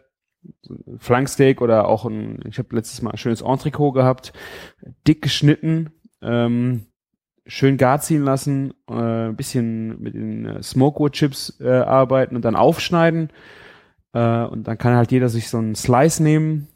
[0.98, 4.32] Flanksteak oder auch ein, ich habe letztes Mal ein schönes Entrecot gehabt,
[5.06, 5.90] dick geschnitten,
[6.22, 6.86] ähm,
[7.46, 12.44] schön gar ziehen lassen, äh, ein bisschen mit den äh, Smokewood Chips äh, arbeiten und
[12.44, 13.30] dann aufschneiden.
[14.12, 16.68] Äh, und dann kann halt jeder sich so einen Slice nehmen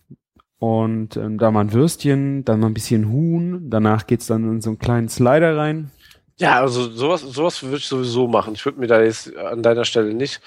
[0.58, 4.60] und ähm, da mal ein Würstchen, dann mal ein bisschen Huhn, danach geht's dann in
[4.60, 5.90] so einen kleinen Slider rein.
[6.36, 8.54] Ja, also sowas, sowas würde ich sowieso machen.
[8.54, 10.40] Ich würde mir da jetzt an deiner Stelle nicht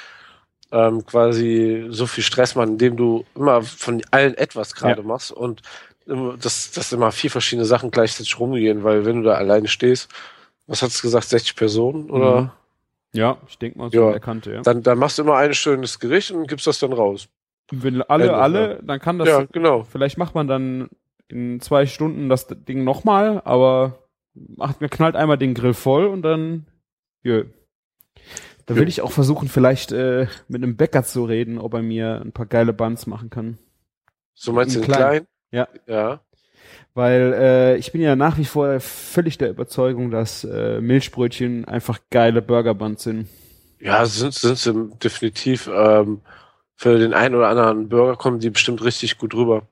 [0.71, 5.07] ähm, quasi so viel Stress machen, indem du immer von allen etwas gerade Ja.
[5.07, 5.61] machst und
[6.07, 10.09] dass, dass immer vier verschiedene Sachen gleichzeitig rumgehen, weil wenn du da alleine stehst,
[10.67, 12.41] was hat's gesagt, 60 Personen oder?
[12.41, 12.49] Mhm.
[13.13, 14.19] Ja, ich denke mal so Ja.
[14.19, 14.61] Kante, ja.
[14.61, 17.27] Dann, dann machst du immer ein schönes Gericht und gibst das dann raus.
[17.71, 19.83] Und wenn alle, Ende, alle, dann kann das, ja, genau.
[19.83, 20.89] vielleicht macht man dann
[21.27, 23.97] in zwei Stunden das Ding nochmal, aber
[24.33, 26.67] macht mir knallt einmal den Grill voll und dann,
[27.23, 27.45] jö.
[28.65, 32.21] Da will ich auch versuchen, vielleicht äh, mit einem Bäcker zu reden, ob er mir
[32.21, 33.59] ein paar geile Buns machen kann.
[34.33, 35.27] So meinst du Im den kleinen?
[35.51, 35.67] Ja.
[35.85, 36.21] Ja.
[36.95, 41.99] Weil äh, ich bin ja nach wie vor völlig der Überzeugung, dass äh, Milchbrötchen einfach
[42.09, 43.27] geile Burgerbuns sind.
[43.79, 45.69] Ja, sind, sind sie definitiv.
[45.71, 46.21] Ähm,
[46.75, 49.67] für den einen oder anderen Burger kommen die bestimmt richtig gut rüber.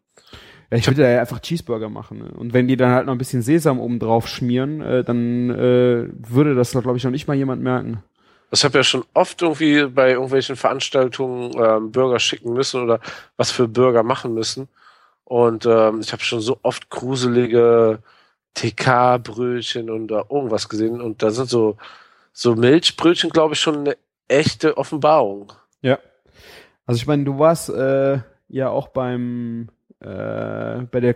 [0.70, 2.20] Ja, ich würde ja einfach Cheeseburger machen.
[2.20, 2.32] Ne?
[2.32, 6.08] Und wenn die dann halt noch ein bisschen Sesam oben drauf schmieren, äh, dann äh,
[6.12, 8.04] würde das, glaube ich, noch nicht mal jemand merken.
[8.54, 13.00] Ich habe ja schon oft irgendwie bei irgendwelchen Veranstaltungen ähm, Burger schicken müssen oder
[13.36, 14.70] was für Burger machen müssen.
[15.24, 18.00] Und ähm, ich habe schon so oft gruselige
[18.54, 21.02] TK-Brötchen und da irgendwas gesehen.
[21.02, 21.78] Und da sind so,
[22.32, 25.54] so Milchbrötchen, glaube ich, schon eine echte Offenbarung.
[25.82, 25.98] Ja.
[26.86, 31.16] Also ich meine, du warst äh, ja auch beim äh, bei der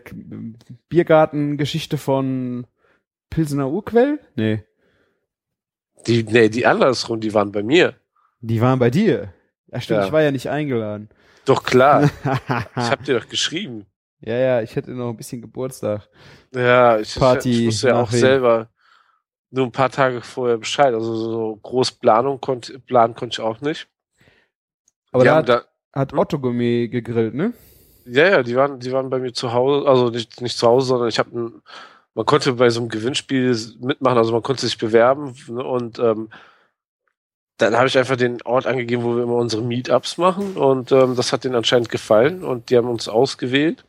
[0.89, 2.65] Biergartengeschichte von
[3.29, 4.19] Pilsener Urquell?
[4.35, 4.63] Nee.
[6.05, 7.95] Die, nee, die andersrum, die waren bei mir.
[8.41, 9.33] Die waren bei dir.
[9.67, 10.05] Ja, stimmt, Ja.
[10.05, 11.09] ich war ja nicht eingeladen.
[11.45, 12.49] Doch klar, ich
[12.91, 13.85] habe dir doch geschrieben.
[14.21, 16.07] ja, ja, ich hätte noch ein bisschen Geburtstag.
[16.53, 18.19] Ja, ich, Party ich wusste ja auch nachher.
[18.19, 18.69] selber
[19.49, 20.93] nur ein paar Tage vorher Bescheid.
[20.93, 23.87] Also so groß Planung konnte, planen konnte ich auch nicht.
[25.11, 25.61] Aber da hat, da,
[25.93, 27.53] hat Otto Gourmet gegrillt, ne?
[28.05, 30.87] ja, ja, die waren, die waren bei mir zu Hause, also nicht, nicht zu Hause,
[30.87, 31.61] sondern ich habe ein,
[32.17, 36.29] man konnte bei so einem Gewinnspiel mitmachen, also man konnte sich bewerben ne, und ähm,
[37.57, 41.15] dann habe ich einfach den Ort angegeben, wo wir immer unsere Meetups machen und ähm,
[41.15, 43.85] das hat denen anscheinend gefallen und die haben uns ausgewählt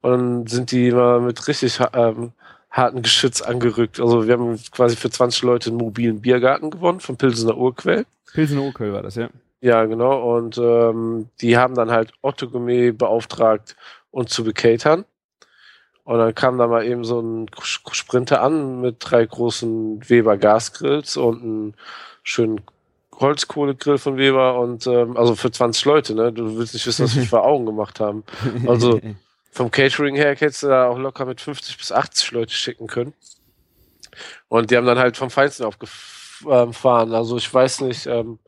[0.00, 2.32] und dann sind die immer mit richtig ähm,
[2.70, 4.00] harten Geschütz angerückt.
[4.00, 8.06] Also wir haben quasi für 20 Leute einen mobilen Biergarten gewonnen vom Pilsener Urquell.
[8.32, 9.28] Pilsener Urquell war das, ja.
[9.60, 10.36] Ja, genau.
[10.36, 13.76] Und ähm, die haben dann halt Otto Gourmet beauftragt,
[14.10, 15.04] uns zu bekatern.
[16.04, 21.16] Und dann kam da mal eben so ein Sprinter an mit drei großen Weber Gasgrills
[21.16, 21.74] und einen
[22.24, 22.60] schönen
[23.14, 26.32] Holzkohlegrill von Weber und ähm, also für 20 Leute, ne?
[26.32, 28.24] Du willst nicht wissen, was wir für Augen gemacht haben.
[28.66, 29.00] Also
[29.52, 33.12] vom Catering her hättest du da auch locker mit 50 bis 80 Leute schicken können.
[34.48, 37.14] Und die haben dann halt vom Feinsten aufgefahren.
[37.14, 38.38] Also ich weiß nicht, ähm,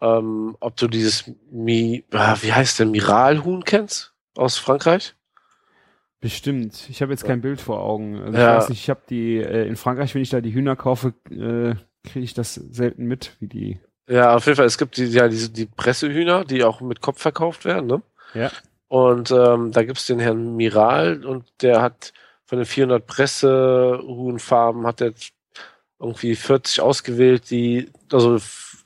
[0.00, 5.14] ähm, ob du dieses Mi, ah, wie heißt der, Miralhuhn kennst aus Frankreich?
[6.22, 6.88] Bestimmt.
[6.88, 8.22] Ich habe jetzt kein Bild vor Augen.
[8.22, 8.52] Also Ja.
[8.52, 11.14] Ich weiß nicht, ich habe die äh, in Frankreich, wenn ich da die Hühner kaufe,
[11.30, 11.74] äh,
[12.08, 13.80] kriege ich das selten mit, wie die.
[14.08, 14.66] Ja, auf jeden Fall.
[14.66, 18.02] Es gibt die, ja diese die Pressehühner, die auch mit Kopf verkauft werden, ne?
[18.34, 18.52] Ja.
[18.86, 22.12] Und ähm, da gibt's den Herrn Miral und der hat
[22.44, 25.14] von den 400 Pressehuhnfarmen hat er
[25.98, 28.38] irgendwie 40 ausgewählt, die also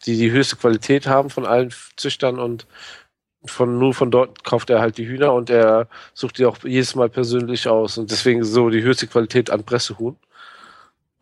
[0.07, 2.66] die die höchste Qualität haben von allen Züchtern und
[3.50, 6.94] von nur von dort kauft er halt die Hühner und er sucht die auch jedes
[6.94, 10.16] Mal persönlich aus und deswegen so die höchste Qualität an Pressehuhn.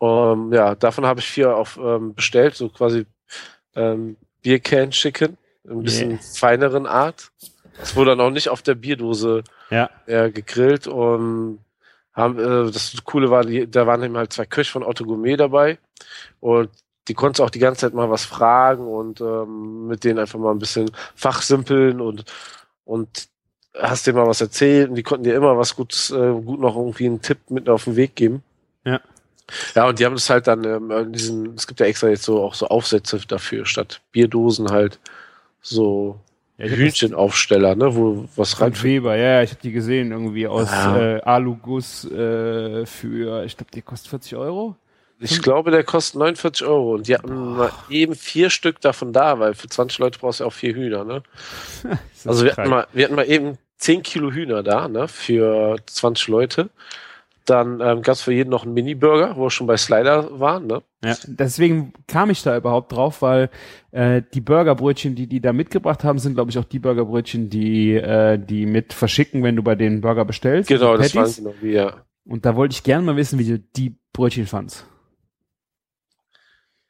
[0.01, 3.05] Ähm, ja, davon habe ich vier auf ähm, bestellt, so quasi
[3.75, 6.19] ähm, Beer Can Chicken, ein bisschen Yeah.
[6.35, 7.31] feineren Art.
[7.81, 9.89] Es wurde dann auch nicht auf der Bierdose Ja.
[10.05, 11.59] äh, gegrillt und
[12.13, 15.35] haben, äh, das Coole war, die, da waren eben halt zwei Köche von Otto Gourmet
[15.37, 15.77] dabei
[16.39, 16.69] und
[17.07, 20.51] die konntest auch die ganze Zeit mal was fragen und ähm, mit denen einfach mal
[20.51, 22.25] ein bisschen fachsimpeln und
[22.85, 23.27] und
[23.77, 26.75] hast denen mal was erzählt und die konnten dir immer was Gutes, äh, gut noch
[26.77, 28.41] irgendwie einen Tipp mit auf den Weg geben.
[28.85, 29.01] Ja.
[29.75, 32.23] Ja, und die haben das halt dann, ähm, in diesen, es gibt ja extra jetzt
[32.23, 34.99] so auch so Aufsätze dafür, statt Bierdosen halt
[35.61, 36.19] so
[36.57, 38.81] ja Hühnchenaufsteller, ne, wo was rein.
[38.81, 40.97] Weber, ja, ja, ich habe die gesehen, irgendwie aus Ja.
[41.17, 44.75] äh, Aluguss äh, für, ich glaube, die kostet 40 Euro.
[45.19, 49.39] Ich glaube, der kostet 49 Euro und die hatten mal eben vier Stück davon da,
[49.39, 51.23] weil für 20 Leute brauchst du ja auch vier Hühner, ne?
[52.25, 55.07] Also wir hatten, mal, wir hatten mal eben 10 Kilo Hühner da, ne?
[55.07, 56.69] Für 20 Leute.
[57.45, 60.65] Dann ähm, gab es für jeden noch einen Mini-Burger, wo wir schon bei Slider waren,
[60.65, 60.81] ne?
[61.03, 63.51] Ja, deswegen kam ich da überhaupt drauf, weil
[63.91, 67.93] äh, die Burgerbrötchen, die die da mitgebracht haben, sind glaube ich auch die Burgerbrötchen, die
[67.93, 70.67] äh, die mit verschicken, wenn du bei den Burger bestellst.
[70.67, 71.93] Genau, also das waren genau wie, ja.
[72.25, 74.87] Und da wollte ich gerne mal wissen, wie du die Brötchen fandst.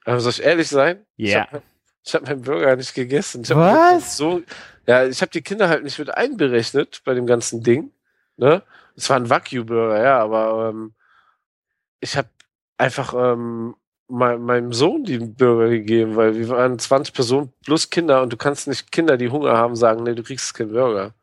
[0.06, 1.06] Aber soll ich ehrlich sein?
[1.18, 1.48] Ja.
[1.52, 1.64] hab-
[2.06, 3.42] Ich habe meinen Burger nicht gegessen.
[3.44, 4.16] Ich Was?
[4.18, 4.42] So,
[4.88, 7.92] ja, ich habe die Kinder halt nicht mit einberechnet bei dem ganzen Ding.
[8.38, 8.62] Ne?
[8.96, 10.94] Es war ein Wagyu-Burger, ja, aber ähm,
[12.00, 12.30] ich habe
[12.78, 13.76] einfach ähm,
[14.08, 18.38] mein, meinem Sohn den Burger gegeben, weil wir waren 20 Personen plus Kinder und du
[18.38, 21.14] kannst nicht Kinder, die Hunger haben, sagen, nee, du kriegst keinen Burger.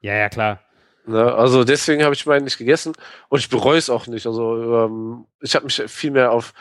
[0.00, 0.60] Ja, ja, klar.
[1.06, 1.34] Ne?
[1.34, 2.92] Also deswegen habe ich meinen nicht gegessen
[3.28, 4.26] und ich bereue es auch nicht.
[4.26, 6.52] Also ähm, ich habe mich viel mehr auf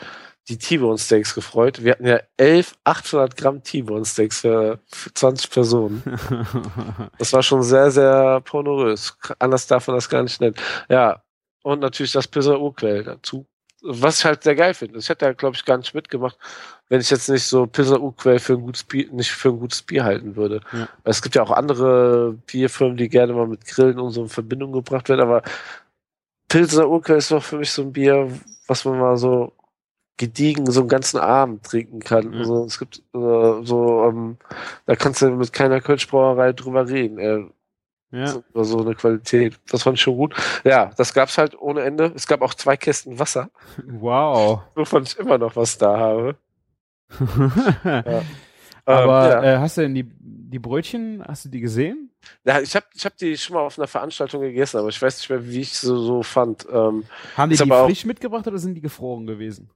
[0.49, 1.83] die T-Bone Steaks gefreut.
[1.83, 6.03] Wir hatten ja 11 800 Gramm T-Bone Steaks für, für 20 Personen.
[7.17, 9.17] Das war schon sehr, sehr pornorös.
[9.39, 10.55] Anders darf man das gar nicht nennen.
[10.87, 11.23] Ja,
[11.63, 13.45] und natürlich das Pizza Urquell dazu.
[13.81, 14.99] Was ich halt sehr geil finde.
[14.99, 16.37] Ich hätte da, glaube ich, gar nicht mitgemacht,
[16.89, 19.81] wenn ich jetzt nicht so Pizza Urquell für ein gutes Bier, nicht für ein gutes
[19.81, 20.61] Bier halten würde.
[20.71, 20.87] Ja.
[21.03, 24.71] Es gibt ja auch andere Bierfirmen, die gerne mal mit Grillen und so in Verbindung
[24.71, 25.43] gebracht werden, aber
[26.47, 28.31] Pilsner Urquell ist doch für mich so ein Bier,
[28.67, 29.53] was man mal so
[30.17, 32.33] gediegen so einen ganzen Abend trinken kann.
[32.33, 32.39] Ja.
[32.39, 34.37] Also es gibt äh, so, ähm,
[34.85, 37.19] da kannst du mit keiner Kölschbrauerei drüber reden.
[37.19, 37.45] Äh,
[38.11, 38.41] ja.
[38.53, 39.59] so, eine Qualität.
[39.69, 40.33] Das fand ich schon gut.
[40.63, 42.11] Ja, das gab's halt ohne Ende.
[42.15, 43.49] Es gab auch zwei Kästen Wasser,
[43.85, 44.61] Wow.
[44.75, 46.35] wovon ich immer noch was da habe.
[48.85, 49.55] Aber ähm, ja.
[49.55, 52.07] äh, hast du denn die, die Brötchen, hast du die gesehen?
[52.43, 55.17] ja, ich habe ich hab die schon mal auf einer Veranstaltung gegessen, aber ich weiß
[55.17, 56.65] nicht mehr, wie ich so, so fand.
[56.71, 57.03] Ähm,
[57.35, 59.69] Haben die die frisch mitgebracht oder sind die gefroren gewesen?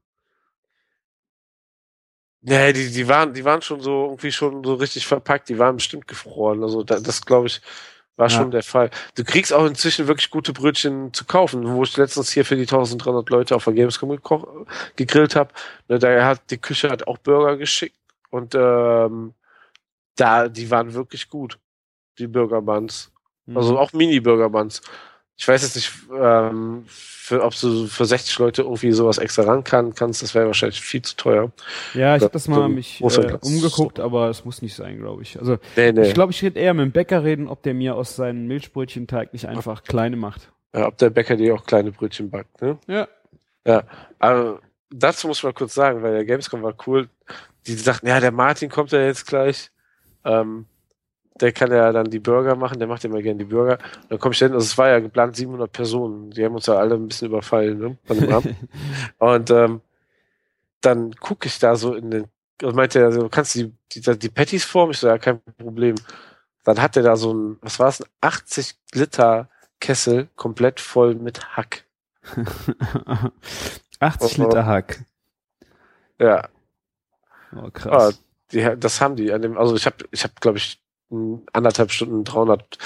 [2.42, 5.76] Nee, die, die waren, die waren schon so irgendwie schon so richtig verpackt, die waren
[5.78, 6.64] bestimmt gefroren.
[6.64, 7.62] Also da, das glaube ich
[8.18, 8.38] war Ja.
[8.38, 8.92] schon der Fall.
[9.16, 12.64] Du kriegst auch inzwischen wirklich gute Brötchen zu kaufen, wo ich letztens hier für die
[12.64, 14.20] 1300 Leute auf der Gamescom
[14.96, 15.54] gegrillt habe.
[15.88, 17.96] Ne, da hat die Küche hat auch Burger geschickt
[18.30, 19.34] und ähm,
[20.18, 21.58] da die waren wirklich gut,
[22.20, 23.12] die Burger Buns.
[23.46, 23.58] Mhm.
[23.58, 24.82] Also auch Mini-Burger Buns.
[25.38, 26.86] Ich weiß jetzt nicht, ähm,
[27.32, 30.22] für, ob du für 60 Leute irgendwie sowas extra ran kann, kannst.
[30.22, 31.52] Das wäre wahrscheinlich viel zu teuer.
[31.94, 35.22] ja, ich habe das mal so mich äh, umgeguckt, aber es muss nicht sein, glaube
[35.22, 35.40] ich.
[35.40, 36.08] Also Nee, nee.
[36.10, 39.32] ich glaube, ich rede eher mit dem Bäcker reden, ob der mir aus seinen Milchbrötchenteig
[39.32, 40.52] nicht einfach kleine macht.
[40.76, 42.78] Ja, ob der Bäcker dir auch kleine Brötchen backt, ne?
[42.88, 43.08] Ja.
[43.66, 43.84] Ja.
[44.20, 47.08] Aber dazu muss man kurz sagen, weil der Gamescom war cool.
[47.66, 49.72] Die sagten, ja, der Martin kommt ja jetzt gleich.
[50.26, 50.66] Ähm,
[51.42, 53.78] der kann ja dann die Burger machen, der macht ja immer gerne die Burger.
[54.10, 56.32] Dann komme ich hin, also es war ja geplant 700 Personen.
[56.32, 57.98] Die haben uns ja alle ein bisschen überfallen, ne?
[58.06, 58.56] Von dem Abend.
[59.18, 59.82] Und ähm,
[60.82, 62.26] dann gucke ich da so in den,
[62.64, 64.92] und meinte er so, kannst du die, die, die Patties formen?
[64.92, 65.96] Ich so, ja, kein Problem.
[66.64, 69.50] Dann hat er da so ein, was war es, ein 80 Liter
[69.80, 71.86] Kessel komplett voll mit Hack.
[74.00, 74.46] 80 Oh, oh.
[74.46, 75.04] Liter Hack.
[76.20, 76.48] Ja,
[77.56, 78.24] Oh, ah, krass.
[78.52, 80.82] die, das haben die an dem, also ich habe, ich habe, glaube ich,
[81.54, 82.78] anderthalb Stunden 300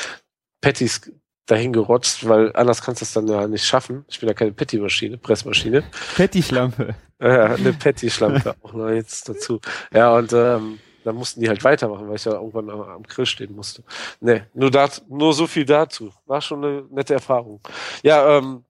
[0.61, 1.11] Patties
[1.45, 4.05] dahin gerotzt, weil anders kannst du es dann ja nicht schaffen.
[4.07, 5.83] Ich bin ja keine Patty-Maschine, Pressmaschine.
[6.15, 6.95] Patty-Schlampe.
[7.17, 9.61] Ja, eine Patty-Schlampe auch noch jetzt dazu.
[9.93, 13.25] Ja, und ähm, dann mussten die halt weitermachen, weil ich ja irgendwann am, am Grill
[13.25, 13.83] stehen musste.
[14.19, 16.11] Nee, nur, dat, nur so viel dazu.
[16.25, 17.61] War schon eine nette Erfahrung.
[18.03, 18.65] Ja, ähm,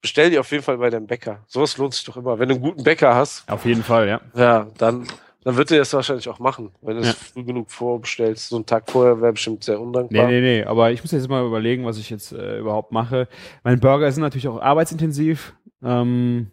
[0.00, 1.44] bestell die auf jeden Fall bei deinem Bäcker.
[1.46, 2.38] Sowas lohnt sich doch immer.
[2.38, 4.20] Wenn du einen guten Bäcker hast, Auf jeden Fall, ja.
[4.34, 5.06] ja, dann,
[5.44, 6.70] dann wird er das wahrscheinlich auch machen.
[6.82, 7.12] Wenn du es Ja.
[7.14, 10.26] früh genug vorbestellst, so einen Tag vorher wäre bestimmt sehr Nee, undankbar.
[10.28, 13.28] nee, nee, aber ich muss jetzt mal überlegen, was ich jetzt äh, überhaupt mache.
[13.64, 15.54] Mein Burger sind natürlich auch arbeitsintensiv.
[15.82, 16.50] Ähm,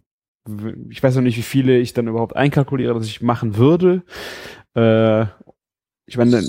[0.90, 4.02] ich weiß noch nicht, wie viele ich dann überhaupt einkalkuliere, dass ich machen würde.
[4.76, 5.26] Äh,
[6.08, 6.42] ich meine,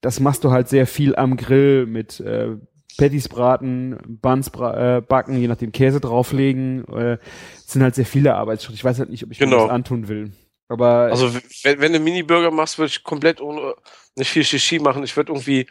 [0.00, 2.56] das machst du halt sehr viel am Grill mit äh,
[2.98, 6.84] Patties braten, Buns bra äh, backen, je nachdem Käse drauflegen.
[6.88, 7.18] Äh,
[7.56, 8.74] es sind halt sehr viele Arbeitsschritte.
[8.76, 9.62] Ich weiß halt nicht, ob ich mir Genau.
[9.62, 10.30] das antun will.
[10.68, 13.74] Aber Also wenn, wenn du Mini-Burger machst, würde ich komplett ohne
[14.16, 15.04] nicht viel Shishi machen.
[15.04, 15.66] Ich würde irgendwie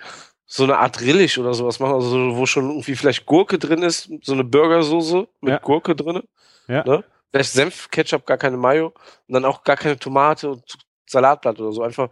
[0.45, 3.83] so eine Art Rillig oder sowas machen, also so, wo schon irgendwie vielleicht Gurke drin
[3.83, 5.59] ist, so eine Burgersoße mit Ja.
[5.59, 6.23] Gurke drin.
[6.67, 6.83] Ja.
[6.83, 7.03] Ne?
[7.31, 8.87] Vielleicht Senf, Ketchup, gar keine Mayo
[9.27, 10.63] und dann auch gar keine Tomate und
[11.07, 11.83] Salatblatt oder so.
[11.83, 12.09] Einfach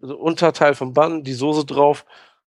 [0.00, 2.06] Unterteil vom Bun, die Soße drauf,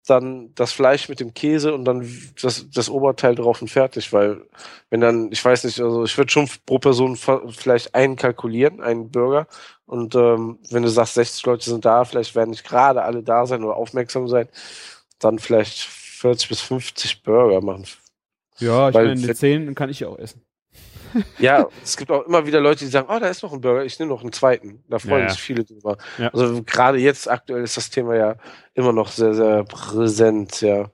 [0.08, 2.08] dann das Fleisch mit dem Käse und dann
[2.42, 4.42] das, das Oberteil drauf und fertig, weil
[4.90, 9.12] wenn dann, ich weiß nicht, also ich würde schon pro Person vielleicht einen kalkulieren, einen
[9.12, 9.48] Burger
[9.86, 13.46] und ähm, wenn du sagst, 60 Leute sind da, vielleicht werden nicht gerade alle da
[13.46, 14.50] sein oder aufmerksam sein,
[15.20, 17.86] dann vielleicht 40 bis 50 Burger machen.
[18.58, 20.42] ja, ich weil- meine, die 10 kann ich ja auch essen.
[21.40, 23.84] Ja, es gibt auch immer wieder Leute, die sagen, oh, da ist noch ein Burger,
[23.84, 24.84] ich nehme noch einen zweiten.
[24.90, 25.98] Da freuen Ja, sich viele drüber.
[26.18, 26.30] Ja.
[26.30, 28.36] Also gerade jetzt aktuell ist das Thema ja
[28.74, 30.90] immer noch sehr, sehr präsent, ja.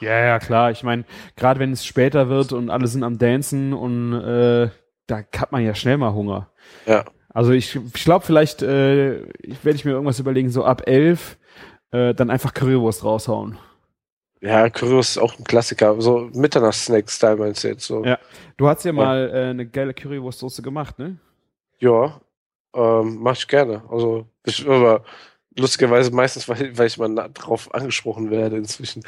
[0.00, 0.72] Ja, ja, klar.
[0.72, 1.04] Ich meine,
[1.36, 4.68] gerade wenn es später wird und alle sind am Dancen und äh,
[5.06, 6.50] da hat man ja schnell mal Hunger.
[6.86, 7.04] Ja.
[7.28, 9.22] Also ich, ich glaube, vielleicht äh,
[9.62, 11.38] werde ich mir irgendwas überlegen, so ab elf
[11.92, 13.58] äh, dann einfach Currywurst raushauen.
[14.42, 16.00] Ja, Currywurst ist auch ein Klassiker.
[16.00, 18.04] So Mitternachtssnack-Style meinst du jetzt so?
[18.04, 18.18] Ja.
[18.56, 21.16] Du hast ja, mal äh, eine geile Currywurstsoße gemacht, ne?
[21.78, 22.20] Ja,
[22.74, 23.82] ähm, mach ich gerne.
[23.88, 25.04] Also, ich, aber
[25.56, 29.04] lustigerweise meistens, weil, weil ich mal drauf angesprochen werde inzwischen.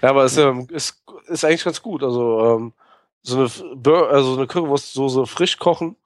[0.00, 2.02] Ja, aber es ähm, ist, ist eigentlich ganz gut.
[2.02, 2.72] Also, ähm,
[3.20, 5.96] so eine, Bur also eine Currywurstsoße frisch kochen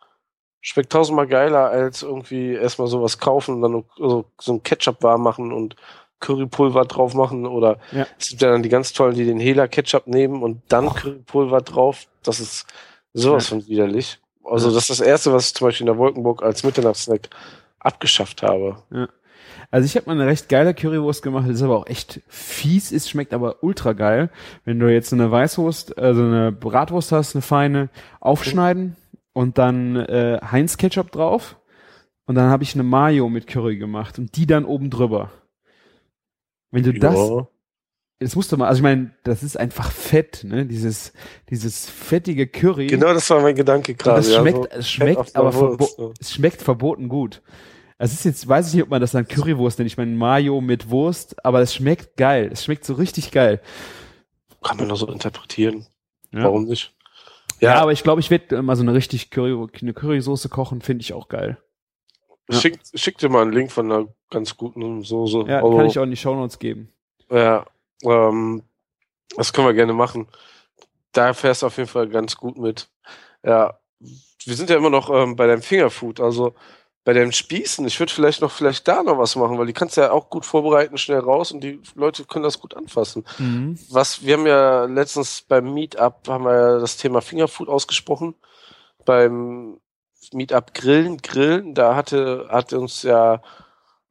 [0.61, 5.23] schmeckt tausendmal geiler als irgendwie erstmal sowas kaufen und dann so, so ein Ketchup warm
[5.23, 5.77] machen und
[6.23, 8.07] Currypulver drauf machen oder Ja.
[8.19, 11.61] es gibt ja dann die ganz tollen, die den Hela Ketchup nehmen und dann Currypulver
[11.61, 12.07] drauf.
[12.23, 12.65] Das ist
[13.13, 14.19] sowas von widerlich.
[14.45, 14.75] Also Ja.
[14.75, 17.29] das ist das erste, was ich zum Beispiel in der Wolkenburg als Mitternachtssnack
[17.79, 18.77] abgeschafft habe.
[19.71, 22.93] Also ich habe mal eine recht geile Currywurst gemacht, das ist aber auch echt fies
[22.93, 24.31] ist, schmeckt aber ultra geil.
[24.65, 27.89] Wenn du jetzt eine Weißwurst, also eine Bratwurst hast, eine feine,
[28.21, 28.97] aufschneiden
[29.33, 31.57] und dann äh, Heinz Ketchup drauf
[32.27, 35.31] und dann habe ich eine Mayo mit Curry gemacht und die dann oben drüber.
[36.73, 37.47] Wenn du das, Ja.
[38.19, 40.67] das musst du mal, also ich meine, das ist einfach Fett, ne?
[40.67, 41.13] Dieses
[41.51, 42.89] dieses fettige Curry.
[42.89, 44.17] Genau, das war mein Gedanke gerade.
[44.17, 46.11] das ja, schmeckt, so es schmeckt aber ja.
[46.19, 47.43] es schmeckt verboten gut.
[47.99, 49.87] Es ist jetzt, weiß ich nicht, ob man das dann Currywurst nennt.
[49.87, 52.51] Ich meine Mayo mit Wurst, aber es schmeckt geil.
[52.53, 53.61] Es schmeckt so richtig geil.
[54.61, 55.87] Kann man doch so interpretieren.
[56.33, 56.45] Ja.
[56.45, 56.95] Warum nicht?
[57.61, 60.81] Ja, Ja, aber ich glaube, ich werde mal so eine richtig Curry, eine Currysoße kochen,
[60.81, 61.59] finde ich auch geil.
[62.49, 62.59] Ja.
[62.59, 65.45] schick, schick dir mal einen Link von einer ganz guten Soße.
[65.49, 66.93] Ja, Also, kann ich auch in die Shownotes geben.
[67.31, 67.67] Ja,
[68.03, 68.63] ähm,
[69.37, 70.29] das können wir gerne machen.
[71.13, 72.89] Da fährst du auf jeden Fall ganz gut mit.
[73.45, 76.55] Ja, wir sind ja immer noch ähm, bei deinem Fingerfood, also
[77.05, 77.87] bei deinem Spießen.
[77.87, 80.31] Ich würde vielleicht noch vielleicht da noch was machen, weil die kannst du ja auch
[80.31, 83.25] gut vorbereiten, schnell raus und die Leute können das gut anfassen.
[83.39, 83.79] Mhm.
[83.91, 88.35] Was wir haben ja letztens beim Meetup haben wir ja das Thema Fingerfood ausgesprochen.
[89.05, 89.81] Beim
[90.33, 93.43] Meetup Grillen, Grillen, da hatte hat uns ja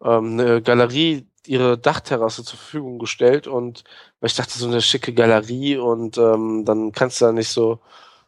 [0.03, 3.83] ähm, eine Galerie ihre Dachterrasse zur Verfügung gestellt und
[4.19, 7.79] weil ich dachte so eine schicke Galerie und ähm, dann kannst du da nicht so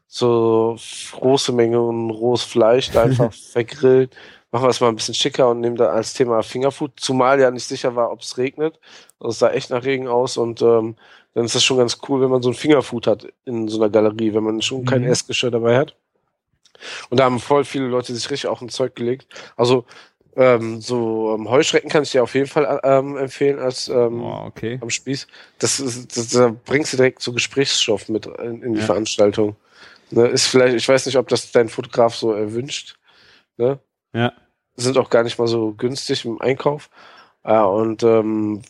[0.07, 0.77] so
[1.13, 4.09] große Mengen rohes Fleisch da einfach vergrillen.
[4.51, 7.49] Machen wir es mal ein bisschen schicker und nehmen da als Thema Fingerfood, zumal ja
[7.51, 8.79] nicht sicher war, ob es regnet.
[9.19, 10.95] Also es sah echt nach Regen aus und ähm,
[11.33, 13.89] dann ist das schon ganz cool, wenn man so ein Fingerfood hat in so einer
[13.91, 15.07] Galerie, wenn man schon kein Mhm.
[15.07, 15.95] Essgeschirr dabei hat.
[17.09, 19.27] Und da haben voll viele Leute sich richtig auch ein Zeug gelegt.
[19.55, 19.85] Also
[20.35, 24.45] ähm, so ähm, Heuschrecken kann ich dir auf jeden Fall ähm, empfehlen als ähm, Oh,
[24.47, 24.79] okay.
[24.81, 25.27] am Spieß.
[25.59, 28.85] Das ist, das, da bringst du direkt so Gesprächsstoff mit in, in die Ja.
[28.85, 29.55] Veranstaltung.
[30.09, 32.95] Ne, ist vielleicht, ich weiß nicht, ob das dein Fotograf so erwünscht.
[33.57, 33.79] Ne?
[34.13, 34.33] Ja.
[34.75, 36.89] Sind auch gar nicht mal so günstig im Einkauf.
[37.45, 38.61] Ja, und ähm,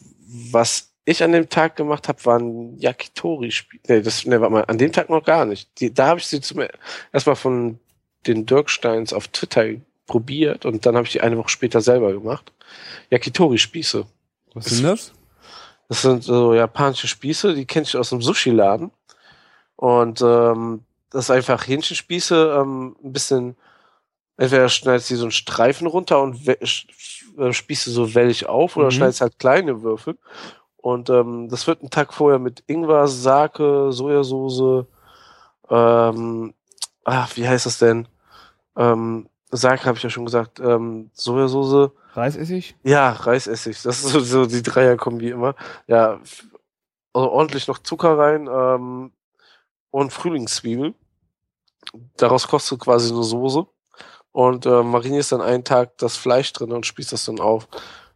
[0.51, 3.81] was ich an dem Tag gemacht habe, waren Yakitori-Spiele.
[3.87, 5.69] Nee, das, nee, warte mal, an dem Tag noch gar nicht.
[5.79, 6.63] Die, da habe ich sie zum
[7.11, 7.79] erstmal von
[8.27, 9.65] den Dirksteins auf Twitter
[10.07, 12.51] probiert und dann habe ich die eine Woche später selber gemacht.
[13.09, 14.05] Yakitori-Spieße.
[14.53, 15.13] Was sind das?
[15.89, 18.91] Das sind so japanische Spieße, die kenne ich aus dem Sushi-Laden.
[19.75, 23.55] Und ähm, das ist einfach Hähnchenspieße, ähm, ein bisschen,
[24.37, 26.57] entweder schneidest du so einen Streifen runter und äh,
[27.53, 28.91] spießt du so wellig auf oder Mhm.
[28.91, 30.17] schneidest halt kleine Würfel.
[30.77, 34.85] Und ähm, das wird einen Tag vorher mit Ingwer, Sake, Sojasauce,
[35.69, 36.53] ähm,
[37.03, 38.07] ach, wie heißt das denn?
[38.75, 42.75] Ähm, Sake habe ich ja schon gesagt, ähm, Sojasauce, Reisessig?
[42.83, 43.81] ja, Reisessig.
[43.81, 45.55] Das ist so, so die Dreierkombi immer.
[45.87, 46.19] Ja,
[47.13, 49.11] also ordentlich noch Zucker rein ähm,
[49.91, 50.93] und Frühlingszwiebel.
[52.17, 53.65] Daraus kochst du quasi eine Soße
[54.31, 57.67] und äh, marinierst dann einen Tag das Fleisch drin und spießt das dann auf.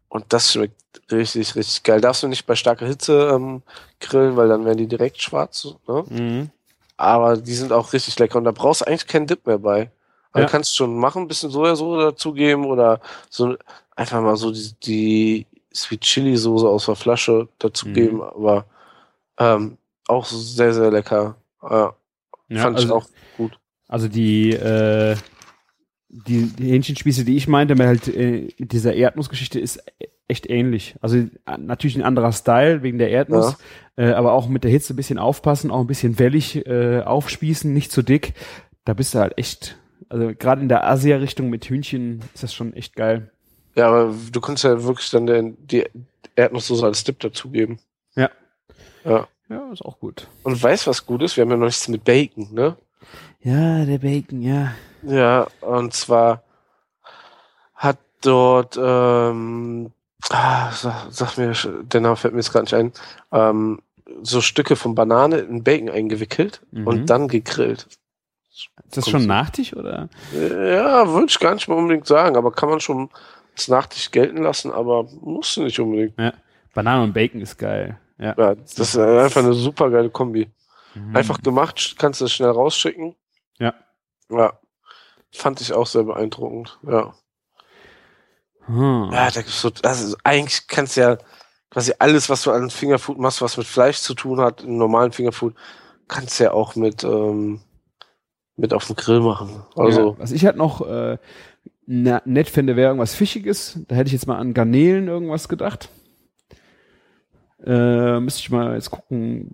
[0.10, 2.02] Und das schmeckt richtig, richtig geil.
[2.02, 3.62] Darfst du nicht bei starker Hitze ähm,
[4.00, 5.68] grillen, weil dann werden die direkt schwarz.
[5.88, 6.04] Ne?
[6.10, 6.50] Mhm.
[6.96, 9.92] Aber die sind auch richtig lecker und da brauchst du eigentlich keinen Dip mehr bei.
[10.32, 10.50] Also Ja.
[10.50, 13.56] kannst schon machen, ein bisschen Sojasauce dazugeben oder so
[13.96, 18.24] einfach mal so die, die Sweet Chili Soße aus der Flasche dazugeben, Mhm.
[18.24, 18.66] aber
[19.40, 21.36] ähm, auch sehr, sehr lecker.
[21.62, 21.96] Ja,
[22.50, 23.60] Ja, fand also, ich auch gut.
[23.88, 25.16] Also die, äh,
[26.10, 29.84] die, die Hähnchenspieße, die ich meinte, mit halt äh, mit dieser Erdnussgeschichte ist
[30.28, 30.96] echt ähnlich.
[31.02, 33.58] Also äh, natürlich ein anderer Style wegen der Erdnuss,
[33.98, 37.74] äh, aber auch mit der Hitze ein bisschen aufpassen, auch ein bisschen wellig äh, aufspießen,
[37.74, 38.34] nicht zu dick.
[38.86, 39.78] Da bist du halt echt,
[40.10, 43.32] also gerade in der Asia-Richtung mit Hühnchen ist das schon echt geil.
[43.76, 45.86] Ja, aber du kannst ja wirklich dann den, die
[46.36, 47.80] Erdnusssoße als Dip dazugeben.
[48.16, 48.30] Ja.
[49.06, 49.28] Ja.
[49.50, 50.28] Ja, ist auch gut.
[50.44, 51.38] Und weißt was gut ist?
[51.38, 52.76] Wir haben ja noch nichts mit Bacon, ne?
[53.42, 54.74] Ja, der Bacon, ja.
[55.04, 56.44] Ja, und zwar
[57.76, 59.92] hat dort, ähm,
[60.30, 61.54] ah, sag, sag mir,
[61.84, 62.92] der Name fällt mir jetzt gerade nicht ein,
[63.32, 63.80] ähm,
[64.24, 66.88] so Stücke von Banane in Bacon eingewickelt Mhm.
[66.88, 67.88] und dann gegrillt.
[68.58, 69.28] Ist das schon so.
[69.28, 70.10] Nachtisch oder?
[70.34, 73.10] Ja, würde ich gar nicht mal unbedingt sagen, aber kann man schon
[73.54, 76.18] als Nachtisch gelten lassen, aber muss nicht unbedingt.
[76.20, 76.34] Ja.
[76.74, 78.00] Banane und Bacon ist geil.
[78.20, 78.36] Ja.
[78.38, 80.50] Ja, das ist einfach eine super geile Kombi.
[80.96, 81.16] Mhm.
[81.16, 83.16] Einfach gemacht, kannst du es schnell rausschicken.
[83.60, 83.74] Ja.
[84.30, 84.54] Ja.
[85.32, 86.80] Fand ich auch sehr beeindruckend.
[86.84, 87.14] Ja.
[88.66, 89.10] Hm.
[89.12, 91.18] Ja, da gibt's so, also eigentlich kannst du ja
[91.70, 95.12] quasi alles, was du an Fingerfood machst, was mit Fleisch zu tun hat, im normalen
[95.12, 95.56] Fingerfood,
[96.08, 97.62] kannst du ja auch mit, ähm,
[98.58, 99.50] mit auf dem Grill machen.
[99.76, 101.18] Also, Ja, was ich halt noch äh,
[101.86, 103.80] na, nett finde, wäre irgendwas Fischiges.
[103.88, 105.90] Da hätte ich jetzt mal an Garnelen irgendwas gedacht.
[107.66, 109.52] Äh, müsste ich mal jetzt gucken.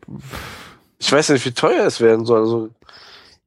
[1.00, 2.40] ich weiß nicht, wie teuer es werden soll.
[2.42, 2.70] Also,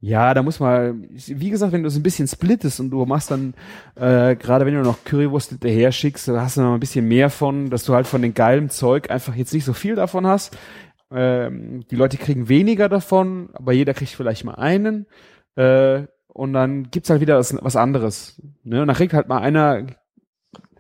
[0.01, 3.31] Ja, da muss man, wie gesagt, wenn du es ein bisschen splittest und du machst
[3.31, 3.55] dann,
[3.97, 7.29] äh, gerade wenn du noch Currywurst hinterher schickst, da hast du noch ein bisschen mehr
[7.31, 10.57] von, dass du halt von dem geilen Zeug einfach jetzt nicht so viel davon hast.
[11.11, 15.07] Ähm, die Leute kriegen weniger davon, aber jeder kriegt vielleicht mal einen.
[15.57, 18.41] Äh, und dann gibt's halt wieder was, was anderes.
[18.63, 18.83] Ne?
[18.83, 19.87] Und dann kriegt halt mal einer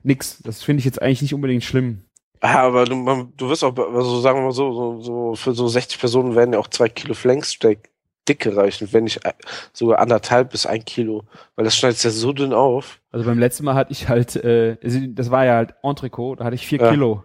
[0.02, 0.42] nix.
[0.42, 2.04] Das finde ich jetzt eigentlich nicht unbedingt schlimm.
[2.42, 5.52] ja, aber du, man, du wirst auch, also sagen wir mal so, so, so, für
[5.54, 7.90] so 60 Personen werden ja auch zwei Kilo Flanksteak
[8.28, 9.32] dicke reichen, wenn nicht äh,
[9.72, 11.24] sogar anderthalb bis ein Kilo,
[11.54, 13.00] weil das schneidet ja so dünn auf.
[13.12, 16.44] Also beim letzten Mal hatte ich halt, äh, also das war ja halt Entrecot, da
[16.44, 16.90] hatte ich vier Ja.
[16.90, 17.24] Kilo.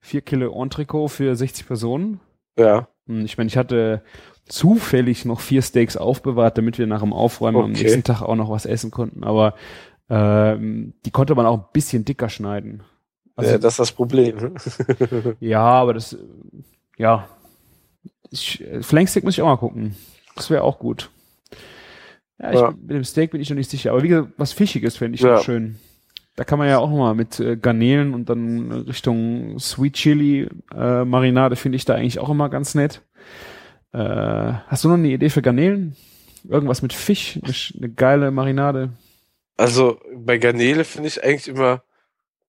[0.00, 2.20] Vier Kilo Entrecot für 60 Personen.
[2.58, 2.86] Ja.
[3.06, 4.02] Ich meine, ich hatte
[4.46, 7.82] zufällig noch vier Steaks aufbewahrt, damit wir nach dem Aufräumen am Okay.
[7.82, 9.24] nächsten Tag auch noch was essen konnten.
[9.24, 9.54] Aber
[10.10, 12.82] ähm, die konnte man auch ein bisschen dicker schneiden.
[13.36, 14.36] Also, ja, das ist das Problem.
[14.36, 15.36] ne?
[15.40, 16.16] ja, aber das,
[16.98, 17.28] ja.
[18.30, 19.94] Ich, Flanksteak muss ich auch mal gucken.
[20.36, 21.10] Das wäre auch gut.
[22.38, 22.70] Ja, ich, Ja.
[22.70, 23.92] mit dem Steak bin ich noch nicht sicher.
[23.92, 25.38] Aber wie gesagt, was Fischiges fände ich Ja.
[25.42, 25.76] schön.
[26.36, 31.04] Da kann man ja auch mal mit äh, Garnelen und dann Richtung Sweet Chili äh,
[31.04, 33.02] Marinade finde ich da eigentlich auch immer ganz nett.
[33.92, 33.98] Äh,
[34.68, 35.96] hast du noch eine Idee für Garnelen?
[36.48, 37.38] Irgendwas mit Fisch?
[37.76, 38.90] Eine, geile Marinade?
[39.56, 41.82] Also bei Garnele finde ich eigentlich immer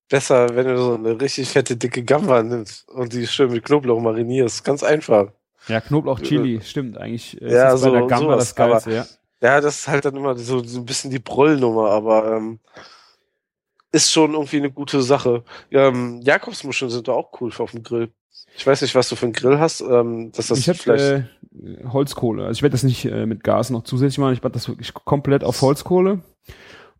[0.08, 4.00] besser, wenn du so eine richtig fette, dicke Gamba nimmst und die schön mit Knoblauch
[4.00, 4.64] marinierst.
[4.64, 5.32] Ganz einfach.
[5.68, 6.98] Ja, Knoblauch, Chili, stimmt.
[6.98, 9.06] Eigentlich äh, Ja, ist das bei so- der Gamba sowas, das Geilste, ja.
[9.40, 12.60] Ja, das ist halt dann immer so, so ein bisschen die Brollnummer, aber ähm,
[13.92, 15.44] ist schon irgendwie eine gute Sache.
[15.70, 18.10] Ähm, Jakobsmuscheln sind doch auch cool auf dem Grill.
[18.56, 21.02] Ich weiß nicht, was du für einen Grill hast, ähm, dass das ich habe vielleicht.
[21.02, 21.24] äh,
[21.88, 22.44] Holzkohle.
[22.46, 24.32] Also ich werde das nicht äh, mit Gas noch zusätzlich machen.
[24.34, 26.20] Ich mache das wirklich komplett auf Holzkohle.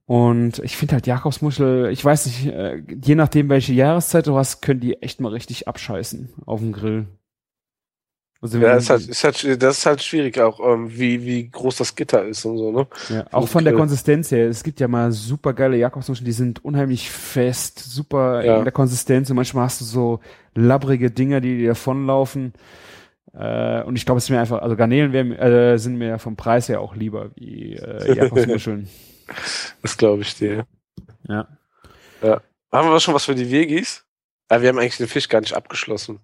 [0.06, 4.60] Und ich finde halt Jakobsmuschel, ich weiß nicht, äh, je nachdem welche Jahreszeit du hast,
[4.60, 7.06] können die echt mal richtig abscheißen auf dem Grill.
[8.44, 11.76] Also ja, ist halt, ist halt, das ist halt schwierig auch, ähm, wie, wie groß
[11.76, 12.86] das Gitter ist und so, ne?
[13.08, 13.72] Ja, auch von der.
[13.72, 14.50] Konsistenz her.
[14.50, 18.58] Es gibt ja mal super geile Jakobsmuscheln, die sind unheimlich fest, super Ja.
[18.58, 20.20] in der Konsistenz und manchmal hast du so
[20.54, 22.52] labbrige Dinger, die dir davonlaufen.
[23.32, 26.36] Äh, und ich glaube, es ist mir einfach, also Garnelen wären, äh, sind mir vom
[26.36, 28.90] Preis her auch lieber wie äh, Jakobsmuscheln.
[29.80, 30.66] Das glaube ich dir.
[31.26, 31.48] ja.
[32.70, 34.04] Haben wir schon was für die Veggies?
[34.50, 36.20] Ja, wir haben eigentlich den Fisch gar nicht abgeschlossen.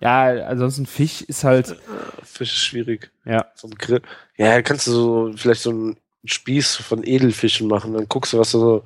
[0.00, 1.76] Ja, ansonsten Fisch ist halt,
[2.22, 3.10] Fisch ist schwierig.
[3.24, 4.02] ja, Vom Grill.
[4.36, 7.92] Ja, kannst du so vielleicht so einen Spieß von Edelfischen machen.
[7.94, 8.84] Dann guckst du, was du so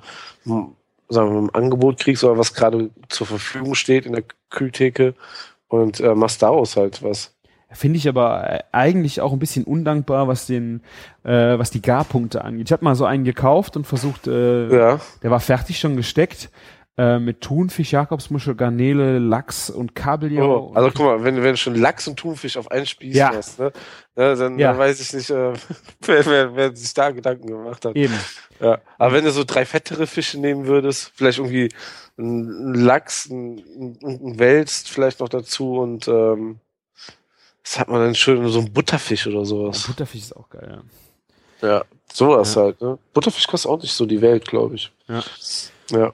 [1.09, 5.13] sagen wir, mal, im Angebot kriegst oder was gerade zur Verfügung steht in der Kühltheke
[5.67, 7.31] und äh, machst daraus halt was.
[7.71, 10.81] Finde ich aber äh, eigentlich auch ein bisschen undankbar, was den,
[11.23, 12.67] äh, was die Garpunkte angeht.
[12.67, 16.49] Ich habe mal so einen gekauft und versucht, äh, Ja, der war fertig schon gesteckt,
[16.97, 20.69] äh, mit Thunfisch, Jakobsmuschel, Garnele, Lachs und Kabeljau.
[20.69, 23.33] oh, also guck mal, wenn, wenn du schon Lachs und Thunfisch auf einen Spieß Ja.
[23.35, 23.73] hast, ne,
[24.15, 24.69] ne, dann, Ja.
[24.69, 25.53] dann weiß ich nicht, äh,
[26.01, 27.95] wer, wer, wer sich da Gedanken gemacht hat.
[27.95, 28.13] Eben.
[28.61, 28.79] Ja.
[28.97, 31.69] Aber wenn du so drei fettere Fische nehmen würdest, vielleicht irgendwie
[32.17, 33.57] ein Lachs, ein,
[34.01, 36.59] ein, Wels vielleicht noch dazu und ähm,
[37.61, 39.87] was hat man denn schön, so ein Butterfisch oder Ja, sowas.
[39.87, 40.81] Butterfisch ist auch geil,
[41.61, 41.83] Ja,
[42.13, 42.61] sowas Ja.
[42.61, 42.79] halt.
[42.79, 42.97] Ne?
[43.13, 44.91] Butterfisch kostet auch nicht so die Welt, glaube ich.
[45.09, 45.21] Ja.
[45.91, 46.13] Ja.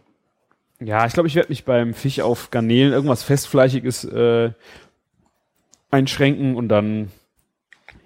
[0.81, 1.05] Ja.
[1.05, 4.51] Ich glaube, ich werde mich beim Fisch auf Garnelen irgendwas festfleischiges äh,
[5.89, 7.11] einschränken und dann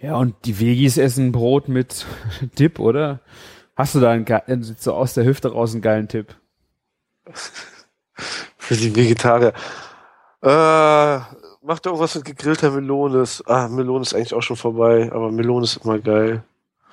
[0.01, 2.05] ja, und die Veggies essen Brot mit
[2.59, 3.19] Dip, oder?
[3.75, 6.35] Hast du da einen, äh, so aus der Hüfte raus einen geilen Tipp?
[8.57, 9.53] Für die Vegetarier.
[10.41, 11.19] Äh,
[11.65, 13.23] macht irgendwas mit gegrillter Melone.
[13.45, 16.43] Ah, Melone ist eigentlich auch schon vorbei, aber Melone ist immer geil.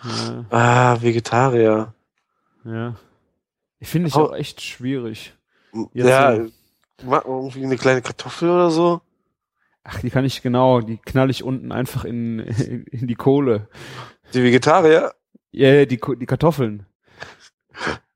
[0.04, 1.94] Ja, Ah, Vegetarier.
[2.64, 2.94] ja.
[3.78, 4.26] Ich finde ich Oh.
[4.26, 5.34] auch echt schwierig.
[5.92, 6.38] Jetzt ja,
[7.04, 9.00] mach irgendwie eine kleine Kartoffel oder so.
[9.84, 13.68] Ach, die kann ich genau, die knall ich unten einfach in, in, in die Kohle.
[14.34, 15.12] Die Vegetarier?
[15.50, 16.86] Ja, die, Ko- die Kartoffeln.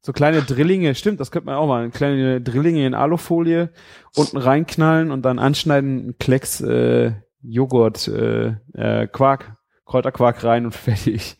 [0.00, 1.90] So kleine Drillinge, stimmt, das könnte man auch mal.
[1.90, 3.70] Kleine Drillinge in Alufolie,
[4.14, 10.72] unten reinknallen und dann anschneiden, einen Klecks äh, Joghurt, äh, äh, Quark, Kräuterquark rein und
[10.74, 11.36] fertig.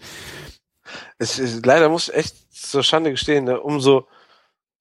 [1.19, 3.61] Es, es, leider muss ich echt zur Schande gestehen, ne?
[3.61, 4.09] umso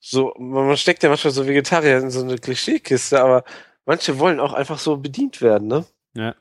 [0.07, 3.43] so, man steckt ja manchmal so Vegetarier in so eine Klischeekiste, aber
[3.85, 5.85] manche wollen auch einfach so bedient werden, ne?
[6.13, 6.35] Ja.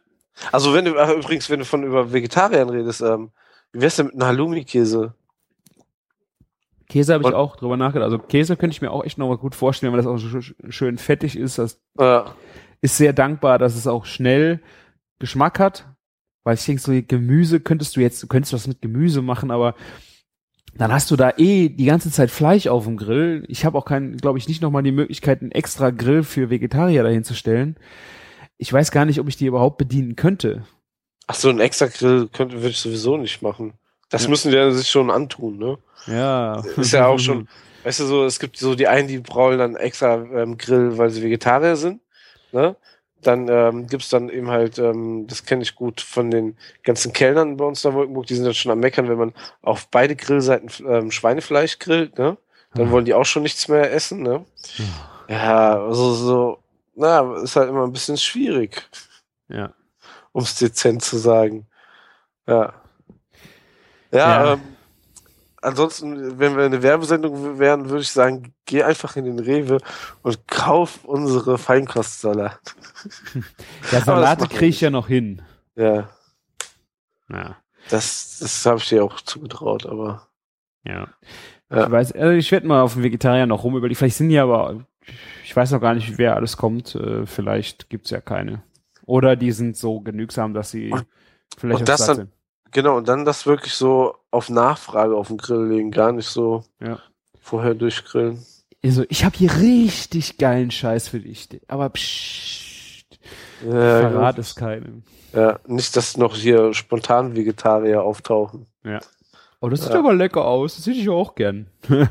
[0.53, 3.31] Also wenn du, ach, übrigens, wenn du von über Vegetariern redest, ähm,
[3.73, 5.15] wie wär's denn mit einem Halloumi-Käse?
[6.89, 8.05] Käse habe ich auch drüber nachgedacht.
[8.13, 10.29] Also Käse könnte ich mir auch echt noch mal gut vorstellen, weil das auch so
[10.39, 11.59] sch- schön fettig ist.
[11.59, 12.21] Das Äh,
[12.83, 14.61] ist sehr dankbar, dass es auch schnell
[15.19, 15.87] Geschmack hat.
[16.43, 19.75] Weil ich denke, so Gemüse könntest du jetzt, du könntest was mit Gemüse machen, aber
[20.77, 23.45] dann hast du da eh die ganze Zeit Fleisch auf dem Grill.
[23.49, 27.03] Ich habe auch kein, glaube ich, nicht nochmal die Möglichkeit, einen extra Grill für Vegetarier
[27.03, 27.77] dahin zu stellen.
[28.59, 30.65] Ich weiß gar nicht, ob ich die überhaupt bedienen könnte.
[31.27, 33.75] ach so, ein extra Grill könnte, würde ich sowieso nicht machen.
[34.11, 34.31] Das Ja.
[34.31, 35.79] müssen die ja sich schon antun, ne?
[36.07, 36.61] Ja.
[36.77, 37.49] Ist ja auch schon,
[37.85, 41.11] weißt du so, es gibt so die einen, die brauchen dann extra ähm, Grill, weil
[41.11, 42.01] sie Vegetarier sind,
[42.53, 42.77] ne?
[43.27, 47.57] Dann ähm, gibt's dann eben halt, ähm, das kenne ich gut von den ganzen Kellnern
[47.57, 50.15] bei uns da in Wolkenburg, die sind dann schon am Meckern, wenn man auf beide
[50.15, 52.37] Grillseiten ähm, Schweinefleisch grillt, ne?
[52.75, 52.91] Dann Ah.
[52.91, 54.45] wollen die auch schon nichts mehr essen, ne?
[55.29, 56.59] Ja, also so,
[56.95, 58.83] na, ist halt immer ein bisschen schwierig,
[59.49, 59.73] Ja.
[60.33, 61.67] um es dezent zu sagen.
[62.47, 62.75] Ja.
[64.13, 64.53] Ja, Ja.
[64.55, 64.74] Ähm,
[65.65, 69.79] ansonsten, wenn wir eine Werbesendung wären, würde ich sagen, geh einfach in den Rewe
[70.23, 72.61] und kauf unsere Feinkostsalat.
[73.93, 75.43] Ja, Salate kriege ich ja noch hin.
[75.77, 76.09] Ja,
[77.31, 77.57] Ja.
[77.91, 80.29] das, das habe ich dir auch zugetraut, aber
[80.85, 81.09] Ja.
[81.71, 81.87] Ja.
[81.87, 83.99] Ich weiß, also ich werde mal auf den Vegetarier noch rum überlegen.
[83.99, 84.85] Vielleicht sind die aber,
[85.45, 86.95] ich weiß noch gar nicht, wer alles kommt.
[86.95, 88.63] Äh, vielleicht gibt's ja keine.
[89.07, 91.07] Oder die sind so genügsam, dass sie Und-
[91.59, 92.33] vielleicht und auch das dann- sind.
[92.75, 96.63] Genau, und dann das wirklich so auf Nachfrage auf den Grill legen, gar nicht so
[96.81, 96.99] Ja.
[97.41, 98.45] vorher durchgrillen.
[98.85, 101.49] Also, ich habe hier richtig geilen Scheiß für dich.
[101.69, 103.07] Aber pssst,
[103.65, 103.71] Ja,
[104.01, 105.05] verrat es keinem.
[105.33, 108.67] ja, nicht, dass noch hier spontan Vegetarier auftauchen.
[109.61, 110.01] Oh, das sieht Ja.
[110.01, 110.77] aber lecker aus.
[110.77, 111.69] Das hätte ich auch gern.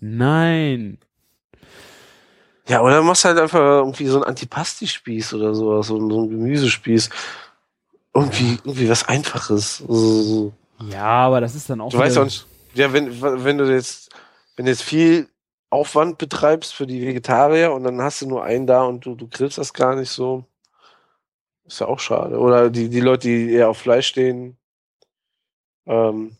[0.00, 0.98] Nein.
[2.66, 7.08] Ja, oder machst halt einfach irgendwie so einen Antipasti-Spieß oder sowas, so, so einen Gemüsespieß.
[8.22, 9.82] Irgendwie, irgendwie was Einfaches.
[10.90, 11.90] Ja, aber das ist dann auch.
[11.90, 14.10] Du weißt auch nicht, ja, wenn, wenn du jetzt,
[14.56, 15.28] wenn du jetzt viel
[15.70, 19.28] Aufwand betreibst für die Vegetarier und dann hast du nur einen da und du, du
[19.28, 20.44] grillst das gar nicht so,
[21.66, 22.38] ist ja auch schade.
[22.38, 24.56] Oder die, die Leute, die eher auf Fleisch stehen,
[25.86, 26.36] ähm,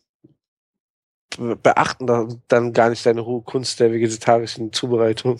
[1.36, 5.38] be- beachten da, dann gar nicht deine hohe Kunst der vegetarischen Zubereitung.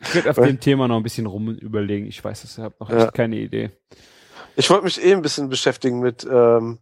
[0.00, 2.06] Ich werde auf dem Thema noch ein bisschen rum überlegen.
[2.06, 3.04] Ich weiß ich habe noch Ja.
[3.06, 3.70] echt keine Idee.
[4.56, 6.78] Ich wollte mich eh ein bisschen beschäftigen mit ähm,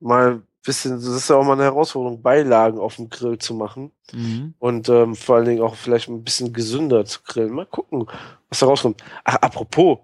[0.00, 3.54] mal ein bisschen, das ist ja auch mal eine Herausforderung, Beilagen auf dem Grill zu
[3.54, 4.54] machen Mhm.
[4.58, 7.52] und ähm, vor allen Dingen auch vielleicht ein bisschen gesünder zu grillen.
[7.52, 8.06] Mal gucken,
[8.48, 9.02] was da rauskommt.
[9.24, 9.98] Ach, apropos,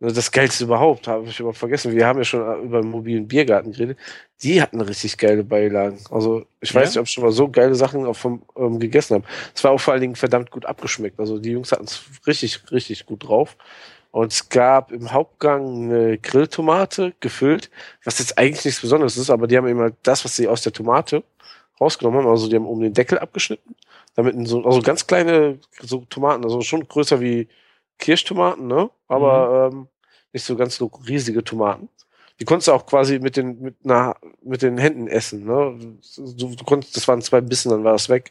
[0.00, 1.92] ne, das Geilste überhaupt, habe ich überhaupt vergessen.
[1.92, 3.98] Wir haben ja schon äh, über einen mobilen Biergarten geredet.
[4.42, 6.00] Die hatten richtig geile Beilagen.
[6.10, 6.88] Also ich weiß Ja?
[6.88, 9.24] nicht, ob ich schon mal so geile Sachen auch vom, ähm, gegessen habe.
[9.54, 11.20] Es war auch vor allen Dingen verdammt gut abgeschmeckt.
[11.20, 13.56] Also die Jungs hatten es richtig, richtig gut drauf.
[14.10, 17.70] Und es gab im Hauptgang eine Grilltomate gefüllt,
[18.04, 20.62] was jetzt eigentlich nichts Besonderes ist, aber die haben eben halt das, was sie aus
[20.62, 21.22] der Tomate
[21.80, 22.30] rausgenommen haben.
[22.30, 23.74] Also die haben oben den Deckel abgeschnitten,
[24.14, 27.48] damit so, also ganz kleine so Tomaten, also schon größer wie
[27.98, 28.90] Kirschtomaten, ne?
[29.08, 29.88] Aber ähm,
[30.32, 31.88] nicht so ganz so riesige Tomaten.
[32.38, 35.98] Die konntest du auch quasi mit den, mit, einer, mit den Händen essen, ne?
[36.16, 38.30] Du, du konntest, das waren zwei Bissen, dann war das weg.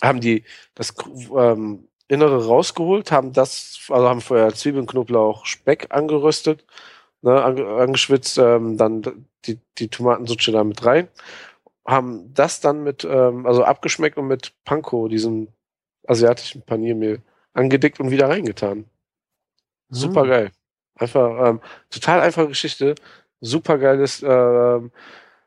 [0.00, 0.44] Haben die
[0.74, 0.94] das
[1.36, 6.64] ähm, Innere rausgeholt, haben das, also haben vorher Zwiebeln, Knoblauch, Speck angeröstet,
[7.22, 11.08] ne, ange, angeschwitzt, ähm, dann die, die Tomatensutsche da mit rein,
[11.86, 15.48] haben das dann mit, ähm, also abgeschmeckt und mit Panko, diesem
[16.06, 17.22] asiatischen Paniermehl,
[17.54, 18.86] angedickt und wieder reingetan.
[19.90, 20.52] Super geil.
[20.96, 22.94] Einfach, ähm, total einfache Geschichte,
[23.40, 24.92] super geiles, ähm,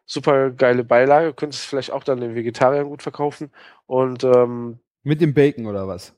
[0.06, 3.52] super geile Beilage, könntest vielleicht auch dann den Vegetariern gut verkaufen
[3.88, 6.17] und ähm, Mit dem Bacon oder was?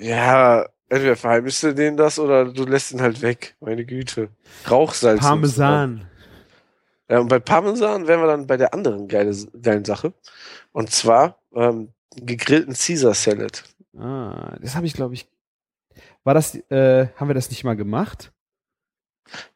[0.00, 3.56] Ja, entweder verheimlichst du denen das oder du lässt ihn halt weg.
[3.60, 4.30] Meine Güte.
[4.68, 5.20] Rauchsalz.
[5.20, 6.08] Parmesan.
[7.08, 10.12] Ja, und bei Parmesan wären wir dann bei der anderen geile, geilen Sache.
[10.72, 13.64] Und zwar ähm, gegrillten Caesar Salad.
[13.98, 15.28] Ah, das habe ich, glaube ich.
[16.24, 18.32] War das, äh, haben wir das nicht mal gemacht?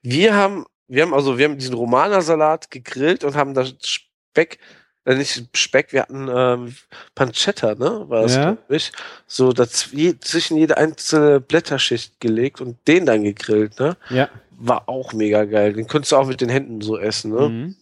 [0.02, 4.58] Wir haben, wir haben also, wir haben diesen Romanersalat gegrillt und haben da Speck,
[5.04, 6.74] äh, nicht Speck, wir hatten ähm,
[7.14, 8.04] Pancetta, ne?
[8.08, 8.56] War das, Ja.
[8.68, 8.92] ich.
[9.26, 13.96] So daz je, zwischen jede einzelne Blätterschicht gelegt und den dann gegrillt, ne?
[14.10, 14.28] Ja.
[14.50, 15.72] War auch mega geil.
[15.72, 17.48] Den könntest du auch mit den Händen so essen, ne?
[17.48, 17.76] Mhm.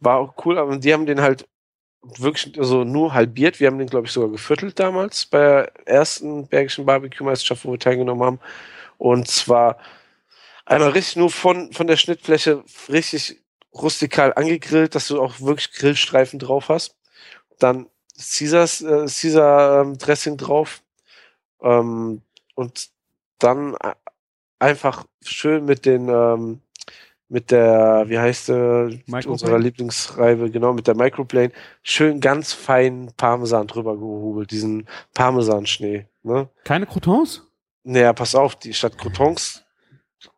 [0.00, 1.46] war auch cool, aber die haben den halt
[2.18, 3.60] wirklich also nur halbiert.
[3.60, 7.78] Wir haben den, glaube ich, sogar geviertelt damals bei der ersten Bergischen Barbecue-Meisterschaft, wo wir
[7.78, 8.40] teilgenommen haben.
[8.98, 9.78] Und zwar
[10.64, 13.40] einmal richtig nur von, von der Schnittfläche richtig
[13.82, 16.96] rustikal angegrillt, dass du auch wirklich Grillstreifen drauf hast.
[17.58, 20.82] Dann Caesars, äh, Caesar ähm, Dressing drauf.
[21.62, 22.22] Ähm,
[22.54, 22.88] und
[23.38, 23.94] dann äh,
[24.58, 26.60] einfach schön mit den ähm,
[27.28, 31.50] mit der, wie heißt äh, unserer Lieblingsreibe, genau, mit der Microplane,
[31.82, 36.06] schön ganz fein Parmesan drüber gehobelt, diesen Parmesanschnee.
[36.22, 36.48] Ne?
[36.64, 37.42] Keine Croutons?
[37.82, 39.64] Naja, pass auf, die statt Croutons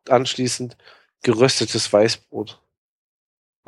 [0.08, 0.76] anschließend
[1.22, 2.60] geröstetes Weißbrot.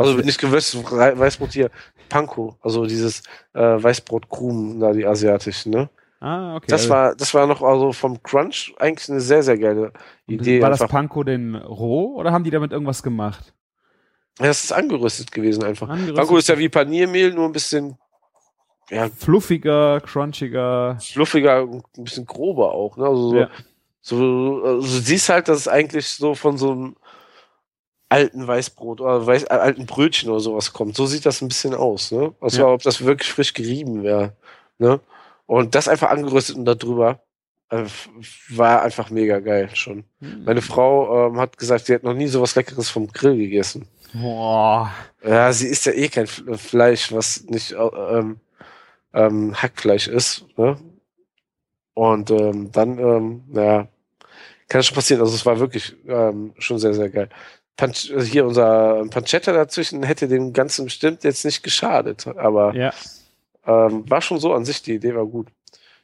[0.01, 1.70] Also nicht geröstetes Weißbrot hier,
[2.09, 3.22] Panko, also dieses
[3.55, 5.90] äh, Weißbrotkrumen, da die asiatischen, ne?
[6.20, 6.66] Ah, okay.
[6.68, 9.92] Das war, das war noch also vom Crunch eigentlich eine sehr, sehr geile
[10.26, 10.61] Idee.
[10.61, 13.55] War das Panko denn roh oder haben die damit irgendwas gemacht?
[14.38, 15.88] Ja, das ist angerüstet gewesen einfach.
[15.88, 16.16] Angerüstet.
[16.16, 17.96] Panko ist ja wie Paniermehl, nur ein bisschen
[18.90, 20.98] ja, fluffiger, crunchiger.
[21.01, 22.96] Fluffiger, ein bisschen grober auch.
[22.96, 23.07] Ne?
[23.07, 23.51] Also so, ja.
[24.01, 26.96] so, also du siehst halt, dass es eigentlich so von so einem
[28.11, 30.96] alten Weißbrot oder Weiß, äh, alten Brötchen oder sowas kommt.
[30.96, 32.11] So sieht das ein bisschen aus.
[32.11, 32.34] Ne?
[32.40, 32.66] Also ja.
[32.68, 34.34] ob das wirklich frisch gerieben wäre.
[34.78, 35.00] Ne?
[35.46, 37.20] Und das einfach angerüstet und darüber
[37.70, 37.84] äh,
[38.48, 40.04] war einfach mega geil schon.
[40.18, 40.44] Mhm.
[40.44, 43.86] Meine Frau ähm, hat gesagt, sie hat noch nie so was Leckeres vom Grill gegessen.
[44.12, 44.92] Boah.
[45.24, 48.40] Ja, sie isst ja eh kein Fleisch, was nicht ähm,
[49.14, 50.44] ähm, Hackfleisch ist.
[50.56, 50.76] Ne?
[51.94, 53.88] Und ähm, dann, ähm, naja,
[54.68, 55.20] kann schon passieren.
[55.20, 57.28] Also es war wirklich ähm, schon sehr, sehr geil.
[57.81, 62.93] Panch hier unser Pancetta dazwischen hätte dem Ganzen bestimmt jetzt nicht geschadet, aber ja.
[63.66, 65.49] Ähm, war schon so an sich, die Idee war gut.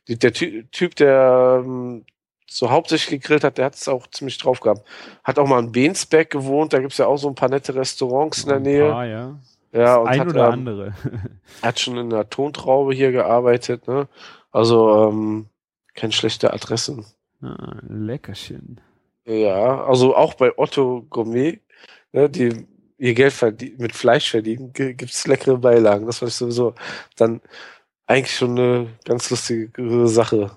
[0.09, 2.05] Die, der Ty Typ, der ähm,
[2.47, 4.87] so hauptsächlich gegrillt hat, der hat es auch ziemlich drauf gehabt.
[5.25, 8.43] Hat auch mal in Beensberg gewohnt, da gibt's ja auch so ein paar nette Restaurants
[8.43, 8.95] in der Nähe.
[8.95, 9.39] Ah, ja.
[9.73, 10.95] Ja, und ein hat, oder ähm, andere.
[11.63, 14.09] hat schon in der Tontraube hier gearbeitet, ne?
[14.51, 15.47] Also, ähm,
[15.95, 17.05] keine schlechte Adressen.
[17.43, 18.81] Ah, Leckerchen.
[19.27, 21.59] Ja, also auch bei Otto Gourmet,
[22.17, 22.67] ne, die
[22.99, 23.35] ihr Geld
[23.79, 26.07] mit Fleisch verdienen, gibt's leckere Beilagen.
[26.07, 26.75] Das war ich sowieso
[27.17, 27.41] dann
[28.07, 30.51] eigentlich schon eine ganz lustige Sache.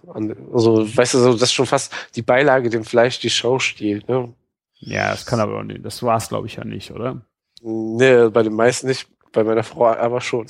[0.54, 4.08] Also, weißt du, das ist schon fast die Beilage dem Fleisch die Show stiehlt.
[4.08, 4.34] Ne?
[4.76, 5.84] Ja, das kann aber nicht.
[5.84, 7.22] Das war's, glaube ich, ja nicht, oder?
[7.62, 9.08] Nee, bei den meisten nicht.
[9.32, 10.48] Bei meiner Frau aber schon.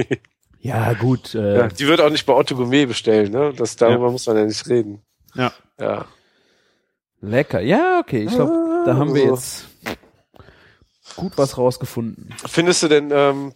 [0.60, 1.34] ja, gut.
[1.34, 3.52] Äh, ja, die wird auch nicht bei Otto Gourmet bestellen, ne?
[3.56, 4.10] Das, darüber ja.
[4.10, 5.00] muss man ja nicht reden.
[5.34, 5.52] Ja.
[5.78, 6.06] Ja.
[7.20, 7.60] Lecker.
[7.60, 8.24] Ja, okay.
[8.24, 9.75] Ich glaube, da haben wir also jetzt
[11.16, 12.34] gut was rausgefunden.
[12.46, 13.52] Findest du denn, ähm,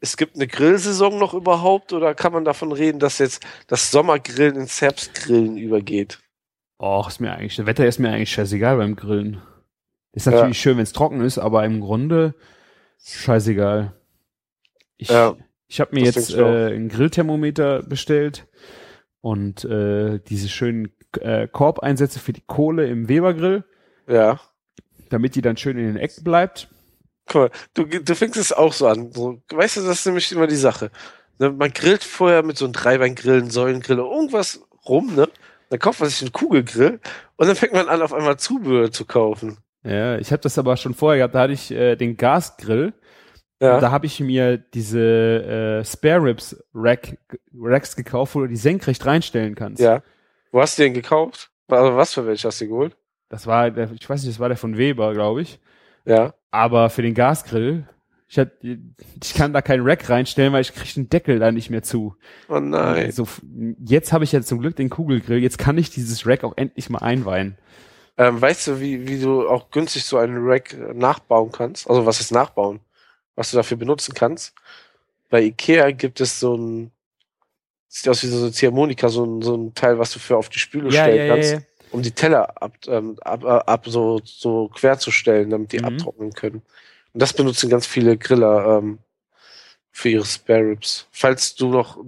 [0.00, 4.56] es gibt eine Grillsaison noch überhaupt oder kann man davon reden, dass jetzt das Sommergrillen
[4.56, 6.20] ins Herbstgrillen übergeht?
[6.80, 9.42] Och, ist mir eigentlich, das Wetter ist mir eigentlich scheißegal beim Grillen.
[10.12, 10.62] Ist natürlich ja.
[10.62, 12.34] schön, wenn es trocken ist, aber im Grunde
[13.02, 13.94] scheißegal.
[14.96, 15.36] Ich, ja,
[15.66, 18.46] ich habe mir jetzt äh, ein Grillthermometer bestellt
[19.20, 23.64] und äh, diese schönen äh, Korbeinsätze für die Kohle im Webergrill.
[24.06, 24.40] Ja
[25.08, 26.68] damit die dann schön in den Ecken bleibt.
[27.26, 29.12] Guck mal, du, du fängst es auch so an.
[29.12, 30.90] So, weißt du, das ist nämlich immer die Sache.
[31.38, 35.28] Ne, man grillt vorher mit so einem Dreibeingrillen, Säulengrill, irgendwas rum, ne?
[35.70, 37.00] Dann kauft man sich einen Kugelgrill
[37.36, 39.58] und dann fängt man an, auf einmal Zubehör zu kaufen.
[39.84, 41.34] Ja, ich habe das aber schon vorher gehabt.
[41.34, 42.94] Da hatte ich äh, den Gasgrill.
[43.60, 43.80] Ja.
[43.80, 47.18] Da habe ich mir diese äh, Spare Ribs Rack,
[47.54, 49.82] Racks gekauft, wo du die senkrecht reinstellen kannst.
[49.82, 50.02] Ja.
[50.52, 51.50] Wo hast du den gekauft?
[51.68, 52.96] Also was für welche hast du geholt?
[53.28, 55.60] Das war, der, ich weiß nicht, das war der von Weber, glaube ich.
[56.04, 56.34] Ja.
[56.50, 57.86] Aber für den Gasgrill,
[58.28, 61.70] ich, hab, ich kann da keinen Rack reinstellen, weil ich kriege den Deckel da nicht
[61.70, 62.16] mehr zu.
[62.48, 63.06] Oh nein.
[63.06, 63.26] Also,
[63.84, 65.38] jetzt habe ich ja zum Glück den Kugelgrill.
[65.38, 67.56] Jetzt kann ich dieses Rack auch endlich mal einweihen.
[68.16, 71.88] Ähm, weißt du, wie, wie du auch günstig so einen Rack nachbauen kannst?
[71.88, 72.80] Also was ist nachbauen?
[73.36, 74.54] Was du dafür benutzen kannst?
[75.30, 76.90] Bei Ikea gibt es so ein,
[77.86, 80.48] sieht aus wie so eine Ziehharmonika, so ein, so ein Teil, was du für auf
[80.48, 81.52] die Spüle ja, stellen ja, kannst.
[81.52, 85.50] Ja, ja um die Teller ab, ähm, ab, äh, ab so, so quer zu stellen,
[85.50, 85.84] damit die mhm.
[85.86, 86.62] abtrocknen können.
[87.12, 88.98] Und das benutzen ganz viele Griller ähm,
[89.90, 91.06] für ihre Spare Ribs.
[91.10, 91.98] Falls du noch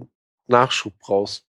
[0.46, 1.46] Nachschub brauchst.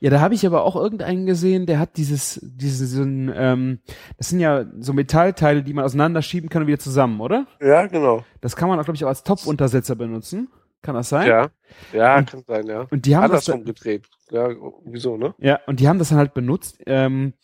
[0.00, 3.80] Ja, da habe ich aber auch irgendeinen gesehen, der hat dieses, dieses, ähm,
[4.16, 7.46] das sind ja so Metallteile, die man auseinanderschieben kann und wieder zusammen, oder?
[7.60, 8.24] Ja, genau.
[8.40, 10.48] Das kann man auch, glaube ich, auch als Topfuntersetzer benutzen.
[10.82, 11.28] Kann das sein?
[11.28, 11.48] Ja,
[11.92, 12.86] ja, und, kann sein, ja.
[12.90, 14.06] Und die haben Andersrum das gedreht.
[14.30, 14.48] Ja,
[14.84, 15.34] wieso, ne?
[15.38, 16.78] Ja, und die haben das dann halt benutzt.
[16.86, 17.34] Ähm,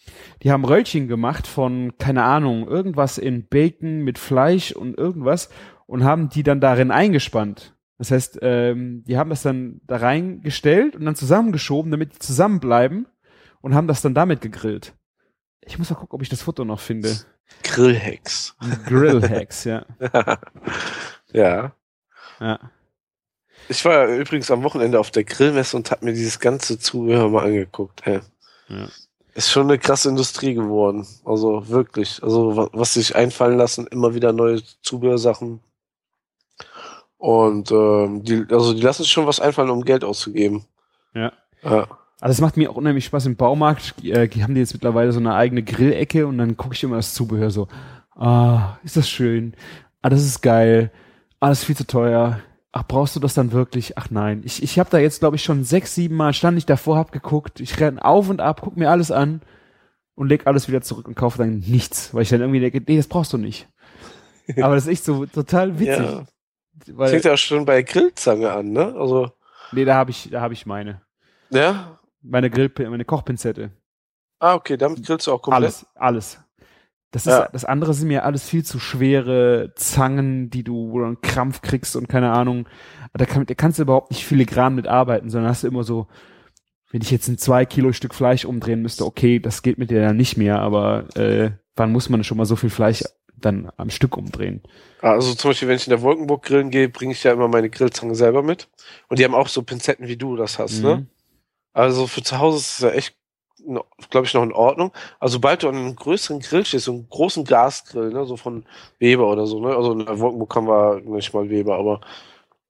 [0.43, 5.49] die haben Röllchen gemacht von, keine Ahnung, irgendwas in Bacon mit Fleisch und irgendwas
[5.87, 7.75] und haben die dann darin eingespannt.
[7.99, 13.07] Das heißt, ähm, die haben das dann da reingestellt und dann zusammengeschoben, damit die zusammenbleiben
[13.61, 14.95] und haben das dann damit gegrillt.
[15.61, 17.17] Ich muss mal gucken, ob ich das Foto noch finde.
[17.63, 18.57] Grillhacks.
[18.87, 19.87] Grillhacks, ja.
[21.33, 21.73] ja.
[22.41, 22.59] Ja.
[23.69, 27.29] Ich war ja übrigens am Wochenende auf der Grillmesse und habe mir dieses ganze Zubehör
[27.29, 28.01] mal angeguckt.
[28.05, 28.21] Hey.
[28.69, 28.89] Ja.
[29.35, 31.07] Ist schon eine krasse Industrie geworden.
[31.25, 32.23] Also wirklich.
[32.23, 35.61] Also wa- was sich einfallen lassen, immer wieder neue Zubehörsachen.
[37.17, 40.65] Und ähm, die, also die lassen sich schon was einfallen, um Geld auszugeben.
[41.15, 41.33] Ja.
[41.63, 41.89] Ja.
[42.21, 43.95] Also es macht mir auch unheimlich Spaß im Baumarkt.
[44.05, 46.97] Äh, die haben die jetzt mittlerweile so eine eigene Grillecke und dann gucke ich immer
[46.97, 47.69] das Zubehör so.
[48.15, 49.55] Ah, ist das schön.
[50.03, 50.93] Ah, das ist geil.
[51.41, 52.41] Ah, das ist viel zu teuer.
[52.77, 53.97] Ach, brauchst du das dann wirklich?
[53.97, 54.43] Ach nein.
[54.45, 57.13] Ich, ich habe da jetzt, glaube ich, schon sechs, sieben Mal stand ich davor, hab
[57.13, 57.61] geguckt.
[57.61, 59.43] Ich renn auf und ab, guck mir alles an
[60.17, 62.13] und leg alles wieder zurück und kaufe dann nichts.
[62.13, 63.69] Weil ich dann irgendwie denke, nee, das brauchst du nicht.
[64.61, 66.05] Aber das ist echt so total witzig.
[66.05, 66.25] ja.
[66.89, 68.93] Weil, Fängt ja auch schon bei Grillzange an, ne?
[68.99, 69.31] Also,
[69.71, 71.01] nee, da habe ich, da habe ich meine.
[71.51, 72.01] ja.
[72.27, 73.71] Meine Grill, meine Kochpinzette.
[74.41, 75.63] Ah, okay, damit grillst du auch komplett.
[75.63, 76.44] Alles, alles.
[77.15, 77.49] Das, ist, Ja.
[77.53, 81.63] das andere sind mir alles viel zu schwere Zangen, die du, wo du einen Krampf
[81.63, 82.69] kriegst und keine Ahnung.
[83.13, 86.09] Da, kann, da kannst du überhaupt nicht filigran mitarbeiten, sondern hast du immer so,
[86.91, 90.01] wenn ich jetzt ein zwei Kilo Stück Fleisch umdrehen müsste, okay, das geht mit dir
[90.01, 93.05] ja nicht mehr, aber äh, wann muss man schon mal so viel Fleisch
[93.37, 94.61] dann am Stück umdrehen?
[95.01, 97.71] Also zum Beispiel, wenn ich in der Wolkenburg grillen gehe, bringe ich ja immer meine
[97.71, 98.69] Grillzange selber mit.
[99.09, 100.97] Und die haben auch so Pinzetten, wie du das hast, ne?
[100.97, 101.07] Mhm.
[101.73, 103.15] Also für zu Hause ist es ja echt,
[104.11, 104.93] glaube ich, noch in Ordnung.
[105.21, 108.65] Also sobald du an einem größeren Grill stehst, so einen großen Gasgrill, ne, so von
[108.99, 109.75] Weber oder so, ne?
[109.75, 112.01] Also in der Wolkenburg haben wir nicht mal Weber, aber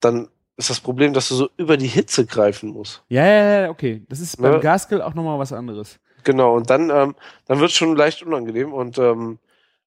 [0.01, 3.03] dann ist das Problem, dass du so über die Hitze greifen musst.
[3.09, 4.03] Ja, ja, ja, okay.
[4.09, 4.61] Das ist beim Ne?
[4.61, 5.99] Gasgrill auch nochmal was anderes.
[6.23, 7.15] Genau, und dann, ähm,
[7.47, 9.39] dann wird es schon leicht unangenehm und ähm,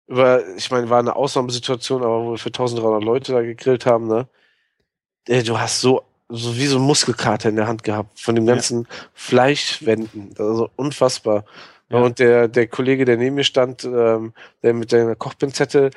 [0.08, 4.08] über, ich meine, war eine Ausnahmesituation, aber wo wir für 1300 Leute da gegrillt haben,
[4.08, 4.28] ne?
[5.28, 8.45] Ey, du hast so, so wie so ein Muskelkater in der Hand gehabt von dem
[8.45, 8.53] Ja.
[8.53, 10.34] ganzen Fleischwänden.
[10.38, 11.45] Also unfassbar.
[11.89, 11.99] Ja.
[11.99, 15.91] Und der, der Kollege, der neben mir stand, ähm, der mit seiner Kochpinzette,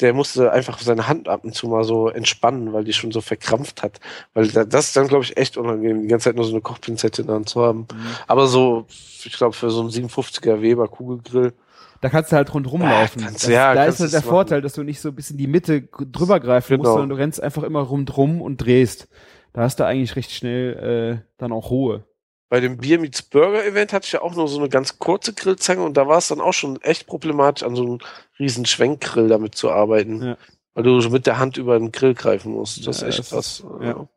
[0.00, 3.20] der musste einfach seine Hand ab und zu mal so entspannen, weil die schon so
[3.20, 4.00] verkrampft hat.
[4.32, 6.60] Weil da, das ist dann, glaube ich, echt unangenehm, die ganze Zeit nur so eine
[6.60, 7.86] Kochpinzette in der Hand zu haben.
[8.28, 8.86] Aber so,
[9.24, 11.52] ich glaube, für so einen 57er Weber Kugelgrill,
[12.00, 13.22] Da kannst du halt rundrum Ja, laufen.
[13.22, 14.28] kannst- das, ja, da ist halt der machen.
[14.28, 16.92] Vorteil, dass du nicht so bis in die Mitte drüber greifen musst, Genau.
[16.98, 19.08] sondern du rennst einfach immer rundrum und drehst.
[19.54, 22.04] Da hast du eigentlich recht schnell äh, dann auch Ruhe.
[22.50, 25.32] bei dem Bier Meets Burger Event hatte ich ja auch nur so eine ganz kurze
[25.32, 27.98] Grillzange und da war es dann auch schon echt problematisch, an so einem
[28.38, 30.22] riesen Schwenkgrill damit zu arbeiten.
[30.22, 30.36] Ja.
[30.74, 32.86] Weil du so mit der Hand über den Grill greifen musst.
[32.86, 33.64] Das Ja, ist echt krass.
[33.80, 34.08] ja.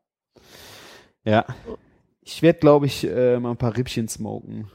[1.24, 1.46] Ja.
[2.22, 4.70] Ich werde, glaube ich, äh, mal ein paar Rippchen smoken.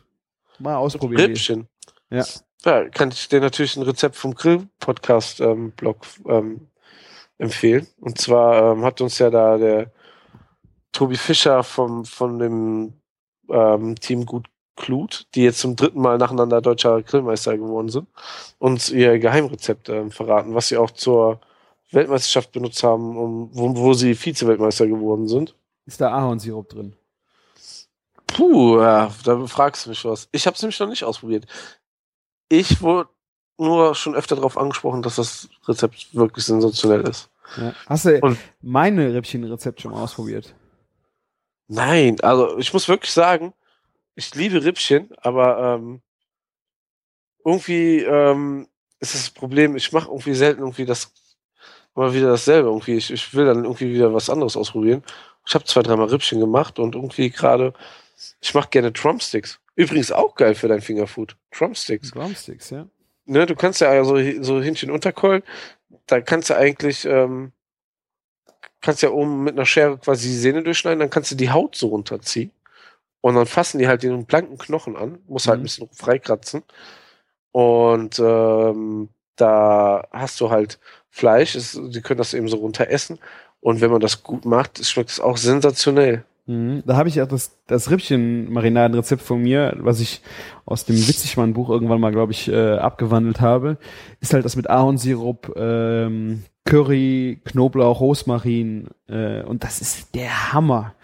[0.58, 1.22] Mal ausprobieren.
[1.22, 1.66] Rippchen.
[2.10, 2.24] Ja.
[2.64, 6.68] Ja, kann ich dir natürlich ein Rezept vom Grill-Podcast-Blog ähm,
[7.38, 7.86] empfehlen.
[8.00, 9.90] Und zwar ähm, hat uns ja da der
[10.92, 12.92] Tobi Fischer vom, von dem
[13.48, 18.08] ähm, Team Gut Klut, die jetzt zum dritten Mal nacheinander deutscher Grillmeister geworden sind,
[18.58, 21.40] uns ihr Geheimrezept ähm, verraten, was sie auch zur
[21.90, 25.54] Weltmeisterschaft benutzt haben, um, wo, wo sie Vize-Weltmeister geworden sind.
[25.84, 26.96] Ist da Ahornsirup drin?
[28.28, 30.28] Puh, ja, da fragst du mich was.
[30.32, 31.46] Ich habe es nämlich noch nicht ausprobiert.
[32.48, 33.10] Ich wurde
[33.58, 37.28] nur schon öfter darauf angesprochen, dass das Rezept wirklich sensationell ist.
[37.58, 37.74] Ja.
[37.86, 40.54] Hast du Und- meine Rippchen-Rezept schon mal ausprobiert?
[41.72, 43.54] Nein, also ich muss wirklich sagen,
[44.14, 46.02] ich liebe Rippchen, aber ähm,
[47.46, 48.68] irgendwie ähm,
[49.00, 51.10] ist das Problem, ich mache irgendwie selten irgendwie das
[51.96, 52.96] immer wieder dasselbe irgendwie.
[52.96, 55.02] Ich, ich will dann irgendwie wieder was anderes ausprobieren.
[55.46, 57.72] Ich habe zwei, dreimal Rippchen gemacht und irgendwie gerade,
[58.42, 59.58] ich mache gerne Trumpsticks.
[59.74, 61.36] Übrigens auch geil für dein Fingerfood.
[61.52, 62.10] Trumpsticks.
[62.10, 62.86] Drumsticks, ja.
[63.24, 65.42] ne, du kannst ja so, so Hähnchen unterkeulen,
[66.06, 67.52] da kannst du eigentlich, ähm,
[68.82, 71.76] kannst ja oben mit einer Schere quasi die Sehne durchschneiden, dann kannst du die Haut
[71.76, 72.52] so runterziehen.
[73.22, 75.64] Und dann fassen die halt den blanken Knochen an, muss halt ein Mhm.
[75.64, 76.64] bisschen freikratzen.
[77.52, 80.78] Und ähm, da hast du halt
[81.10, 83.18] Fleisch, es, die können das eben so runter essen.
[83.60, 86.24] Und wenn man das gut macht, schmeckt es auch sensationell.
[86.46, 86.82] Mhm.
[86.86, 90.22] Da habe ich auch das, das Rippchen-Marinadenrezept von mir, was ich
[90.64, 93.78] aus dem Witzigmann-Buch irgendwann mal, glaube ich, äh, abgewandelt habe,
[94.20, 100.94] ist halt das mit Ahornsirup, ähm, Curry, Knoblauch, Rosmarin äh, und das ist der Hammer.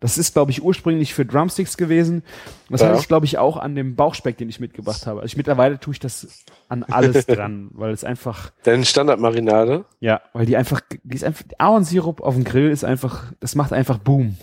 [0.00, 2.22] Das ist, glaube ich, ursprünglich für Drumsticks gewesen.
[2.70, 2.88] Das Ja.
[2.88, 5.20] hatte ich, glaube ich, auch an dem Bauchspeck, den ich mitgebracht habe.
[5.22, 9.86] Also ich, mittlerweile tue ich das an alles dran, weil es einfach, Deine Standardmarinade.
[9.98, 13.72] ja, weil die einfach, die ist einfach, Ahornsirup auf dem Grill ist einfach, das macht
[13.72, 14.36] einfach Boom.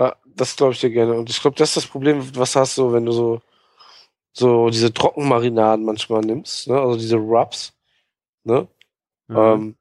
[0.00, 1.12] Ja, das glaube ich dir gerne.
[1.14, 3.42] Und ich glaube, das ist das Problem, was hast du, wenn du so,
[4.32, 6.80] so diese Trockenmarinaden manchmal nimmst, ne?
[6.80, 7.74] Also diese Rubs,
[8.44, 8.66] ne?
[9.28, 9.52] Ja.
[9.54, 9.76] Ähm,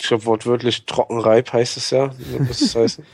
[0.00, 2.12] ich glaube, wortwörtlich Trockenreib heißt es ja.
[2.38, 3.04] muss es heißen.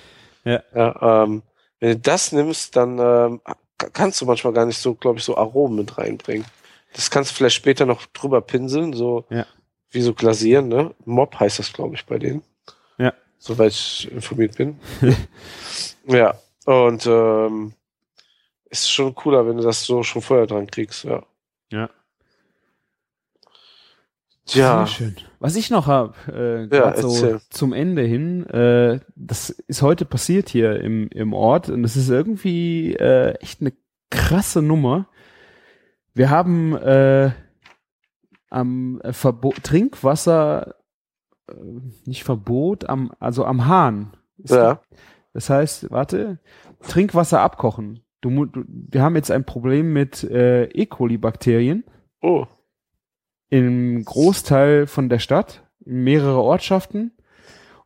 [0.44, 0.62] Ja.
[0.74, 1.42] ja ähm,
[1.80, 3.40] wenn du das nimmst, dann ähm,
[3.78, 6.46] ka- kannst du manchmal gar nicht so, glaube ich, so Aromen mit reinbringen.
[6.94, 9.46] Das kannst du vielleicht später noch drüber pinseln, so Ja.
[9.90, 10.94] wie so glasieren, ne?
[11.04, 12.42] Mob heißt das, glaube ich, bei denen.
[13.38, 13.54] Ja.
[13.54, 14.78] soweit ich informiert bin.
[16.06, 16.34] ja,
[16.64, 17.72] und ähm,
[18.70, 21.22] ist schon cooler, wenn du das so schon vorher dran kriegst, ja.
[21.70, 21.90] Ja.
[24.54, 25.16] Ja, Sehr schön.
[25.40, 30.04] Was ich noch habe, äh, Ja, grad so zum Ende hin, äh, das ist heute
[30.04, 33.72] passiert hier im, im Ort und das ist irgendwie äh, echt eine
[34.10, 35.08] krasse Nummer.
[36.14, 37.30] Wir haben äh,
[38.50, 40.74] am äh, Verbo Trinkwasser,
[42.04, 44.12] nicht Verbot, am, also am Hahn.
[44.42, 44.80] Es ja,
[45.32, 46.38] das heißt, warte,
[46.82, 48.00] Trinkwasser abkochen.
[48.20, 50.86] Du, du, wir haben jetzt ein Problem mit äh, E.
[50.86, 51.84] coli-Bakterien
[52.20, 52.46] oh,
[53.48, 57.12] im Großteil von der Stadt, in mehrere Ortschaften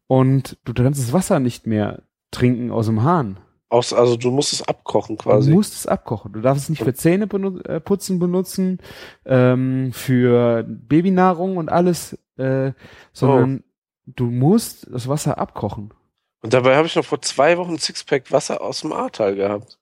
[0.06, 3.38] und du kannst das Wasser nicht mehr trinken aus dem Hahn.
[3.68, 5.52] aus, also du musst es abkochen Du quasi.
[5.52, 6.32] musst es abkochen.
[6.32, 8.78] Du darfst es nicht für Zähne benu äh, putzen benutzen,
[9.26, 12.72] ähm, für Babynahrung und alles, äh,
[13.12, 13.64] sondern
[14.06, 15.92] du musst das Wasser abkochen.
[16.40, 19.78] Und dabei habe ich noch vor zwei Wochen ein Sixpack Wasser aus dem Ahrtal gehabt.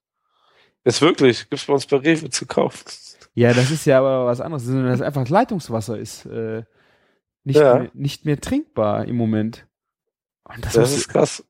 [0.85, 2.85] Jetzt wirklich, gibt's bei uns bei Rewe zu kaufen.
[3.35, 6.65] Ja, das ist ja aber was anderes, sondern das einfach Leitungswasser ist äh,
[7.45, 7.79] nicht, Ja.
[7.79, 9.67] mehr, nicht mehr trinkbar im Moment.
[10.45, 11.45] Und das, Das ist krass.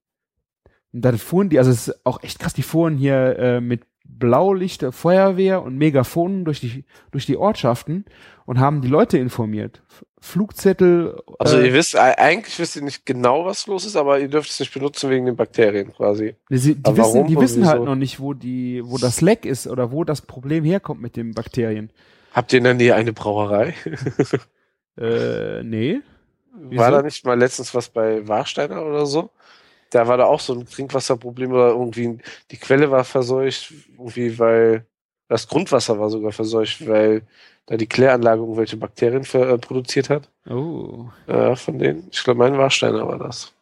[0.92, 3.82] und dann fuhren die, also es ist auch echt krass, die fuhren hier äh, mit
[4.18, 8.04] Blaulicht der Feuerwehr und Megafonen durch die durch die Ortschaften
[8.46, 9.82] und haben die Leute informiert.
[10.20, 11.18] Flugzettel.
[11.38, 14.50] Also äh, ihr wisst, eigentlich wisst ihr nicht genau, was los ist, aber ihr dürft
[14.50, 16.36] es nicht benutzen wegen den Bakterien quasi.
[16.50, 19.46] die, die aber wissen, warum die wissen halt noch nicht, wo die, wo das Leck
[19.46, 21.90] ist oder wo das Problem herkommt mit den Bakterien.
[22.32, 23.74] Habt ihr in der Nähe eine Brauerei?
[24.98, 26.00] Äh, nee.
[26.52, 26.82] Wieso?
[26.82, 29.30] War da nicht mal letztens was bei Warsteiner oder so?
[29.91, 32.18] Da war da auch so ein Trinkwasserproblem oder irgendwie
[32.51, 34.86] die Quelle war verseucht, irgendwie weil
[35.28, 37.22] das Grundwasser war sogar verseucht, weil
[37.66, 40.28] da die Kläranlage irgendwelche Bakterien ver, äh, produziert hat.
[40.49, 41.07] Oh.
[41.26, 42.09] Äh, von denen.
[42.11, 43.53] Ich glaube, mein Warsteiner war das.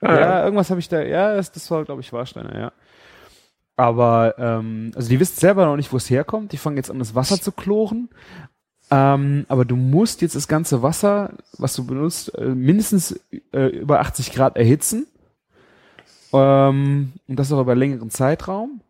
[0.00, 2.72] Ja, irgendwas habe ich da, ja, das, das war, glaube ich, Warsteiner, ja.
[3.76, 6.52] Aber, ähm, also die wissen selber noch nicht, wo es herkommt.
[6.52, 8.08] Die fangen jetzt an, das Wasser zu kloren.
[8.90, 13.18] Ähm, aber du musst jetzt das ganze Wasser, was du benutzt, äh, mindestens
[13.52, 15.06] äh, über 80 Grad erhitzen.
[16.32, 18.80] Ähm, und das auch über längeren Zeitraum.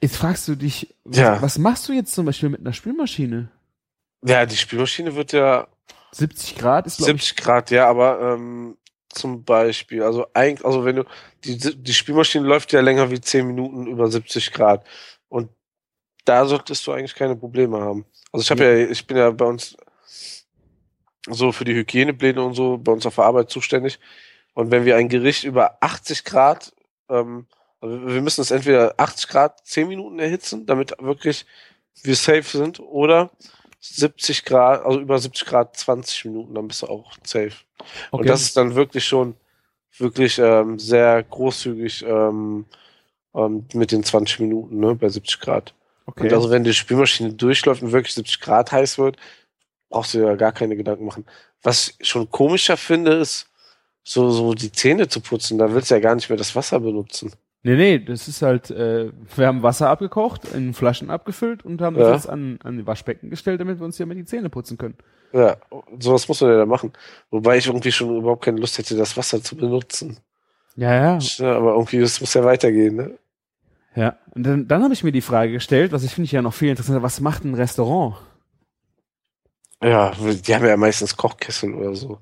[0.00, 1.42] Jetzt fragst du dich, was, Ja.
[1.42, 3.50] was machst du jetzt zum Beispiel mit einer Spülmaschine?
[4.24, 5.66] Ja, die Spülmaschine wird ja
[6.12, 8.76] 70 Grad ist, glaube ich, 70 Grad, ja, aber ähm,
[9.10, 11.04] zum Beispiel, also eigentlich, also wenn du,
[11.44, 14.86] die, die Spielmaschine läuft ja länger wie 10 Minuten über 70 Grad
[15.28, 15.50] und
[16.24, 18.04] da solltest du eigentlich keine Probleme haben.
[18.32, 18.72] Also ich habe Ja.
[18.76, 18.90] ja.
[18.90, 19.76] ich bin ja bei uns
[21.28, 23.98] so für die Hygienepläne und so bei uns auf der Arbeit zuständig
[24.58, 26.72] und wenn wir ein Gericht über 80 Grad,
[27.08, 27.46] ähm,
[27.80, 31.46] also wir müssen es entweder 80 Grad 10 Minuten erhitzen, damit wirklich
[32.02, 33.30] wir safe sind oder
[33.78, 37.52] 70 Grad, also über 70 Grad 20 Minuten, dann bist du auch safe.
[38.10, 39.36] Und das ist dann wirklich schon
[39.96, 42.64] wirklich ähm, sehr großzügig ähm,
[43.36, 45.72] ähm, mit den 20 Minuten, ne, bei 70 Grad.
[46.06, 46.24] okay.
[46.24, 49.18] Und also wenn die Spülmaschine durchläuft und wirklich 70 Grad heiß wird,
[49.88, 51.26] brauchst du dir ja gar keine Gedanken machen.
[51.62, 53.47] Was ich schon komischer finde, ist,
[54.08, 56.80] so, so die Zähne zu putzen, da willst du ja gar nicht mehr das Wasser
[56.80, 57.32] benutzen.
[57.62, 61.96] Nee, nee, das ist halt, äh, wir haben Wasser abgekocht, in Flaschen abgefüllt und haben
[61.96, 62.14] das Ja.
[62.14, 64.94] jetzt an, an die Waschbecken gestellt, damit wir uns hier mal die Zähne putzen können.
[65.32, 65.56] Ja,
[65.98, 66.92] sowas muss man ja da machen.
[67.30, 70.18] Wobei ich irgendwie schon überhaupt keine Lust hätte, das Wasser zu benutzen.
[70.76, 71.18] Ja, ja.
[71.18, 73.18] Ja, aber irgendwie, das muss ja weitergehen, ne?
[73.96, 74.16] Ja.
[74.34, 76.54] Und dann, dann habe ich mir die Frage gestellt, was ich finde ich ja noch
[76.54, 78.16] viel interessanter, was macht ein Restaurant?
[79.82, 82.18] Ja, die haben ja meistens Kochkessel oder so.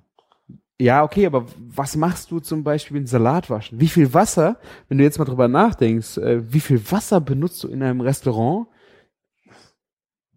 [0.79, 3.81] Ja, okay, aber was machst du zum Beispiel mit Salat waschen?
[3.81, 7.69] Wie viel Wasser, wenn du jetzt mal drüber nachdenkst, äh, wie viel Wasser benutzt du
[7.69, 8.67] in einem Restaurant?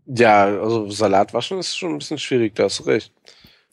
[0.06, 3.14] Ja, also Salat waschen ist schon ein bisschen schwierig, da hast du recht.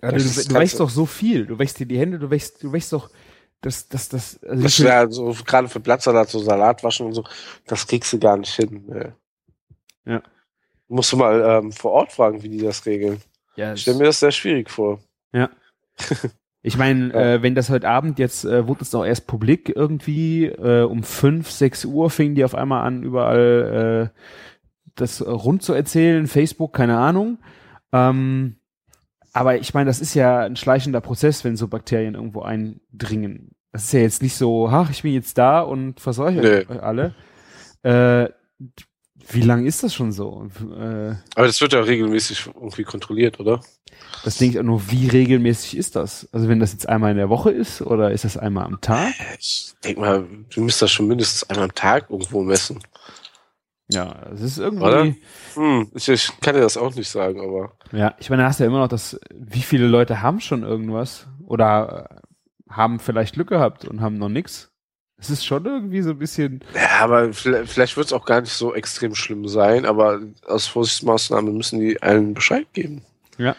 [0.02, 1.46] Ja, du, du, du wäschst doch so viel.
[1.46, 3.10] Du wäschst dir die Hände, du wäschst, du wäschst doch
[3.60, 7.24] das, das, das, also Das wäre so, gerade für Blattsalat, so Salat waschen und so,
[7.66, 8.84] das kriegst du gar nicht hin.
[8.86, 9.16] Ne.
[10.04, 10.22] Ja.
[10.88, 13.20] Musst du mal ähm, vor Ort fragen, wie die das regeln.
[13.56, 15.00] ja, Ich stelle mir das sehr schwierig vor.
[16.66, 17.34] Ich meine, Ja.
[17.34, 21.04] äh, wenn das heute Abend jetzt, äh, wurde es doch erst publik irgendwie, äh, um
[21.04, 24.20] fünf, sechs Uhr fingen die auf einmal an, überall äh,
[24.96, 27.38] das rund zu erzählen, Facebook, keine Ahnung.
[27.92, 28.56] Ähm,
[29.32, 33.52] aber ich meine, das ist ja ein schleichender Prozess, wenn so Bakterien irgendwo eindringen.
[33.70, 36.66] Das ist ja jetzt nicht so, ach, ich bin jetzt da und verseuche Nee.
[36.74, 37.14] euch alle.
[37.84, 38.30] Äh,
[39.28, 40.48] wie lang ist das schon so?
[40.78, 43.60] Äh, Aber das wird ja regelmäßig irgendwie kontrolliert, oder?
[44.24, 46.28] das denke ich auch nur, wie regelmäßig ist das?
[46.32, 49.12] Also wenn das jetzt einmal in der Woche ist oder ist das einmal am Tag?
[49.38, 52.80] Ich denke mal, du müsst das schon mindestens einmal am Tag irgendwo messen.
[53.88, 55.20] Ja, es ist irgendwie?
[55.54, 58.58] Hm, ich, ich kann dir das auch nicht sagen, aber ja, ich meine, da hast
[58.58, 61.28] du ja immer noch das, wie viele Leute haben schon irgendwas?
[61.46, 62.22] Oder
[62.68, 64.72] haben vielleicht Glück gehabt und haben noch nix.
[65.18, 66.60] Es ist schon irgendwie so ein bisschen.
[66.74, 70.66] Ja, aber vielleicht, vielleicht wird es auch gar nicht so extrem schlimm sein, aber aus
[70.66, 73.02] Vorsichtsmaßnahme müssen die allen Bescheid geben.
[73.38, 73.56] Ja.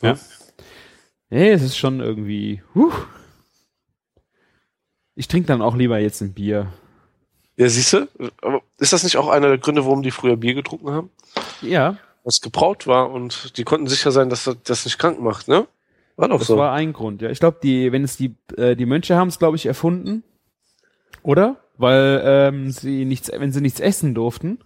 [0.00, 0.18] Ja.
[1.30, 2.62] Nee, es ist schon irgendwie.
[2.74, 2.92] Huh.
[5.14, 6.72] Ich trinke dann auch lieber jetzt ein Bier.
[7.56, 8.08] Ja, siehst du?
[8.78, 11.10] Ist das nicht auch einer der Gründe, warum die früher Bier getrunken haben?
[11.60, 15.46] Ja, Was gebraut war und die konnten sicher sein, dass das, das nicht krank macht,
[15.46, 15.66] ne?
[16.16, 16.56] War doch das so.
[16.56, 17.22] war ein Grund.
[17.22, 20.24] Ja, ich glaube, die, wenn es die äh, die Mönche haben es, glaube ich, erfunden,
[21.24, 21.56] oder?
[21.76, 24.60] Weil ähm, sie nichts, wenn sie nichts essen durften,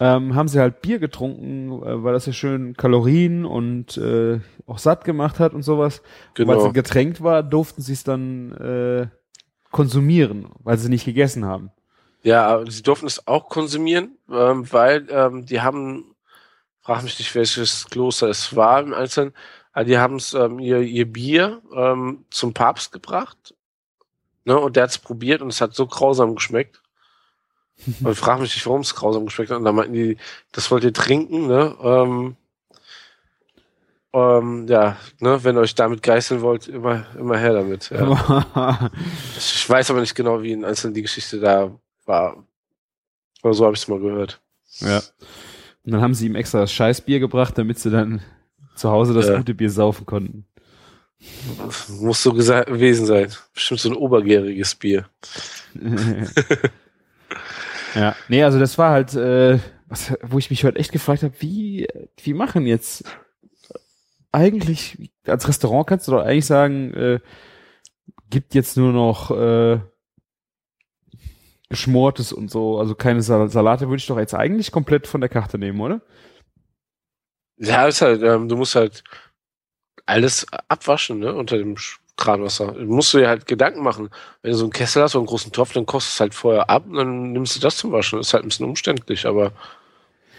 [0.00, 4.78] ähm, haben sie halt Bier getrunken, äh, weil das ja schön Kalorien und äh, auch
[4.78, 6.02] satt gemacht hat und sowas.
[6.38, 6.68] Und Weil Genau.
[6.68, 9.08] sie getränkt war, durften sie es dann äh,
[9.70, 11.70] konsumieren, weil sie nicht gegessen haben.
[12.22, 16.16] Ja, sie durften es auch konsumieren, ähm, weil ähm, die haben,
[16.82, 19.32] frag mich nicht, welches Kloster es war im Einzelnen,
[19.72, 23.54] aber die haben es ähm, ihr, ihr Bier ähm, zum Papst gebracht.
[24.44, 26.80] Ne, und der hat es probiert und es hat so grausam geschmeckt.
[28.04, 29.56] Und frag mich nicht, warum es grausam geschmeckt hat.
[29.56, 30.18] Und dann meinten die,
[30.52, 31.74] das wollt ihr trinken, ne?
[31.82, 32.36] Ähm,
[34.12, 37.90] ähm, ja, ne, wenn ihr euch damit geißeln wollt, immer, immer her damit.
[37.90, 38.90] Ja.
[39.38, 41.70] Ich weiß aber nicht genau, wie in Einzelnen die Geschichte da
[42.04, 42.44] war.
[43.42, 44.40] Aber so habe ich es mal gehört.
[44.80, 44.98] Ja.
[45.84, 48.20] Und dann haben sie ihm extra das Scheißbier gebracht, damit sie dann
[48.74, 49.38] zu Hause das Ja.
[49.38, 50.44] gute Bier saufen konnten.
[52.00, 53.30] Muss so gewesen sein.
[53.52, 55.06] Bestimmt so ein obergäriges Bier.
[57.94, 58.16] ja.
[58.28, 61.86] Nee, also das war halt, äh, was, wo ich mich heute echt gefragt habe, wie,
[62.22, 63.04] wie machen jetzt
[64.32, 67.20] eigentlich, als Restaurant kannst du doch eigentlich sagen, äh,
[68.30, 69.80] gibt jetzt nur noch äh,
[71.68, 75.30] Geschmortes und so, also keine Sal Salate würde ich doch jetzt eigentlich komplett von der
[75.30, 76.00] Karte nehmen, oder?
[77.56, 79.04] Ja, ist halt, ähm, du musst halt
[80.06, 81.76] alles abwaschen, ne, unter dem
[82.16, 82.72] Kranwasser.
[82.72, 84.10] Du musst du dir halt Gedanken machen.
[84.42, 86.34] Wenn du so einen Kessel hast, so einen großen Topf, dann kochst du es halt
[86.34, 88.18] vorher ab und dann nimmst du das zum Waschen.
[88.18, 89.52] Das ist halt ein bisschen umständlich, aber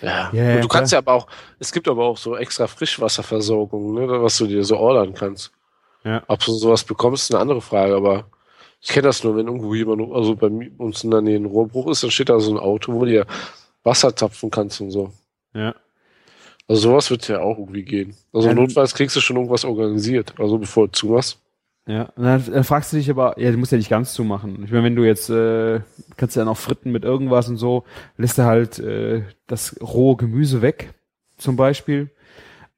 [0.01, 0.30] ja.
[0.32, 1.28] Ja, ja, du kannst ja aber auch,
[1.59, 5.51] es gibt aber auch so extra Frischwasserversorgung, ne, was du dir so ordern kannst.
[6.03, 6.24] Ja.
[6.28, 8.26] Ob du sowas bekommst, ist eine andere Frage, aber
[8.82, 10.47] ich kenne das nur, wenn irgendwo jemand, also bei
[10.78, 13.12] uns in der Nähe ein Rohrbruch ist, dann steht da so ein Auto, wo du
[13.12, 13.28] dir
[13.84, 15.12] Wasser zapfen kannst und so.
[15.53, 15.76] Ja.
[16.72, 18.15] Also sowas wird ja auch irgendwie gehen.
[18.32, 21.38] Also Ja, notfalls kriegst du schon irgendwas organisiert, also bevor du zumachst.
[21.86, 24.63] Ja, und dann, dann fragst du dich aber, ja, du musst ja nicht ganz zumachen.
[24.63, 25.82] Ich meine, wenn du jetzt, äh,
[26.15, 27.84] kannst du ja noch fritten mit irgendwas und so,
[28.15, 30.93] lässt du halt äh, das rohe Gemüse weg,
[31.38, 32.09] zum Beispiel.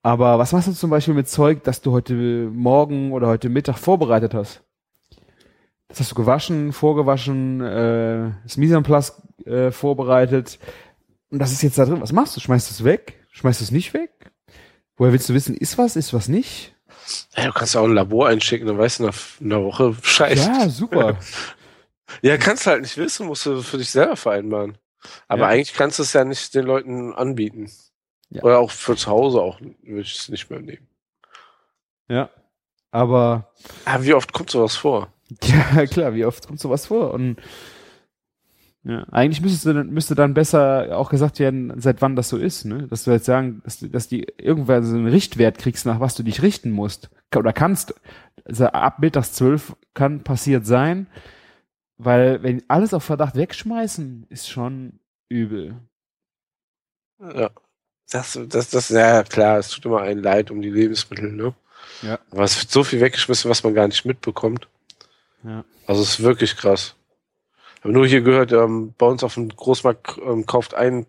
[0.01, 3.77] Aber was machst du zum Beispiel mit Zeug, das du heute Morgen oder heute Mittag
[3.77, 4.63] vorbereitet hast?
[5.87, 10.57] Das hast du gewaschen, vorgewaschen, äh, das Mise en place äh, vorbereitet.
[11.29, 12.01] Und das ist jetzt da drin.
[12.01, 12.39] Was machst du?
[12.39, 13.19] Schmeißt du es weg?
[13.33, 14.11] Schmeißt du es nicht weg?
[14.95, 16.73] Woher willst du wissen, ist was, ist was nicht?
[17.35, 20.49] Ja, du kannst ja auch ein Labor einschicken, dann weißt du nach einer Woche Scheiße.
[20.49, 21.19] Ja, super.
[22.21, 24.77] Ja, kannst du halt nicht wissen, musst du für dich selber vereinbaren.
[25.27, 25.47] Aber Ja.
[25.47, 27.71] eigentlich kannst du es ja nicht den Leuten anbieten.
[28.29, 28.43] Ja.
[28.43, 30.87] Oder auch für zu Hause auch würde ich es nicht mehr nehmen.
[32.07, 32.29] Ja.
[32.91, 33.51] Aber
[33.85, 35.11] Aber wie oft kommt sowas vor?
[35.43, 37.11] Ja, klar, wie oft kommt sowas vor?
[37.15, 37.37] Und
[38.85, 42.65] ja, eigentlich müsste dann, müsste dann besser auch gesagt werden, seit wann das so ist,
[42.65, 42.87] ne?
[42.87, 46.15] Dass du jetzt sagen, dass, du- dass die irgendwann so einen Richtwert kriegst, nach was
[46.15, 47.09] du dich richten musst.
[47.35, 47.93] Oder kannst.
[48.45, 51.07] Also ab mittags zwölf kann passiert sein,
[51.97, 55.75] weil wenn alles auf Verdacht wegschmeißen, ist schon übel.
[57.19, 57.51] Ja.
[58.11, 61.53] Das, das, das, ja klar, es tut immer ein Leid um die Lebensmittel, ne?
[62.01, 62.19] Ja.
[62.31, 64.67] Aber es wird so viel weggeschmissen, was man gar nicht mitbekommt.
[65.43, 65.63] Ja.
[65.87, 66.95] Also es ist wirklich krass.
[67.83, 71.05] Habe nur hier gehört, ähm, bei uns auf dem Großmarkt ähm, kauft ein,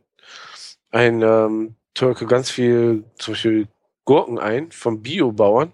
[0.90, 3.68] ein ähm, Türke ganz viel zum Beispiel
[4.04, 5.72] Gurken ein vom Biobauern,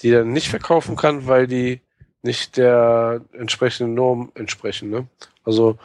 [0.00, 1.82] die er nicht verkaufen kann, weil die
[2.22, 4.90] nicht der entsprechenden Norm entsprechen.
[4.90, 5.06] Ne?
[5.44, 5.78] Also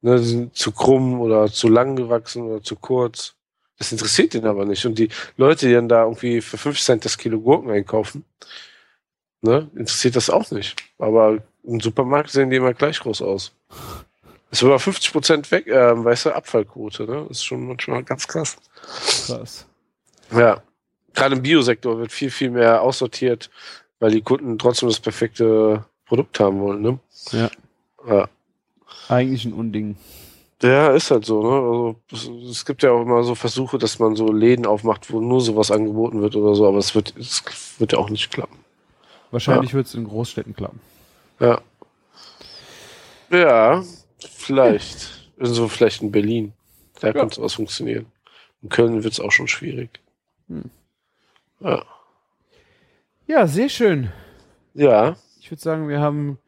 [0.00, 3.34] ne, sind zu krumm oder zu lang gewachsen oder zu kurz.
[3.76, 4.84] Das interessiert ihn aber nicht.
[4.86, 8.24] Und die Leute, die dann da irgendwie für 5 Cent das Kilo Gurken einkaufen,
[9.42, 10.82] ne, interessiert das auch nicht.
[10.98, 13.52] Aber im Supermarkt sehen die immer gleich groß aus.
[14.50, 17.26] Ist sogar 50 Prozent weg, ähm, weißt du, Abfallquote, ne?
[17.28, 18.56] Ist schon manchmal ganz krass.
[19.26, 19.66] Krass.
[20.30, 20.62] Ja.
[21.14, 23.50] Gerade im Biosektor wird viel, viel mehr aussortiert,
[23.98, 26.98] weil die Kunden trotzdem das perfekte Produkt haben wollen, ne?
[27.32, 27.50] Ja.
[28.08, 28.28] Ja.
[29.08, 29.96] Eigentlich ein Unding.
[30.62, 31.96] Ja, ist halt so, ne?
[32.10, 35.40] Also es, gibt ja auch immer so Versuche, dass man so Läden aufmacht, wo nur
[35.40, 37.42] sowas angeboten wird oder so, aber es wird, es
[37.78, 38.56] wird ja auch nicht klappen.
[39.30, 40.80] Wahrscheinlich wird es in Großstädten klappen.
[41.40, 41.60] Ja.
[43.30, 43.84] Ja,
[44.20, 45.30] vielleicht.
[45.38, 46.52] So vielleicht in Berlin.
[47.00, 48.06] Da könnte sowas funktionieren.
[48.62, 50.00] In Köln wird es auch schon schwierig.
[50.48, 50.70] Hm.
[51.60, 51.84] Ja.
[53.26, 54.10] Ja, sehr schön.
[54.74, 55.16] Ja.
[55.38, 56.38] Ich Ich würde sagen, wir haben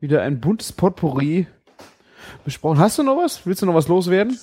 [0.00, 1.46] wieder ein buntes Potpourri
[2.44, 2.78] besprochen.
[2.78, 3.44] Hast du noch was?
[3.46, 4.38] Willst du noch was loswerden?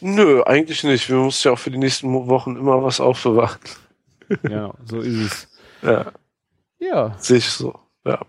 [0.00, 1.08] Nö, eigentlich nicht.
[1.08, 3.58] Wir müssen ja auch für die nächsten Wochen immer was aufbewahren.
[4.48, 5.48] Ja, so ist es.
[5.82, 6.12] Ja,
[6.78, 7.78] Ja, sehe ich so.
[8.04, 8.20] Ja.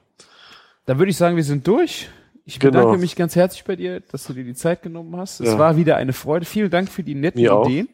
[0.89, 2.09] Dann würde ich sagen, wir sind durch.
[2.45, 2.79] Ich Genau.
[2.79, 5.39] bedanke mich ganz herzlich bei dir, dass du dir die Zeit genommen hast.
[5.39, 5.59] Es Ja.
[5.59, 6.45] war wieder eine Freude.
[6.47, 7.67] Vielen Dank für die netten Mir auch.
[7.69, 7.89] Ideen.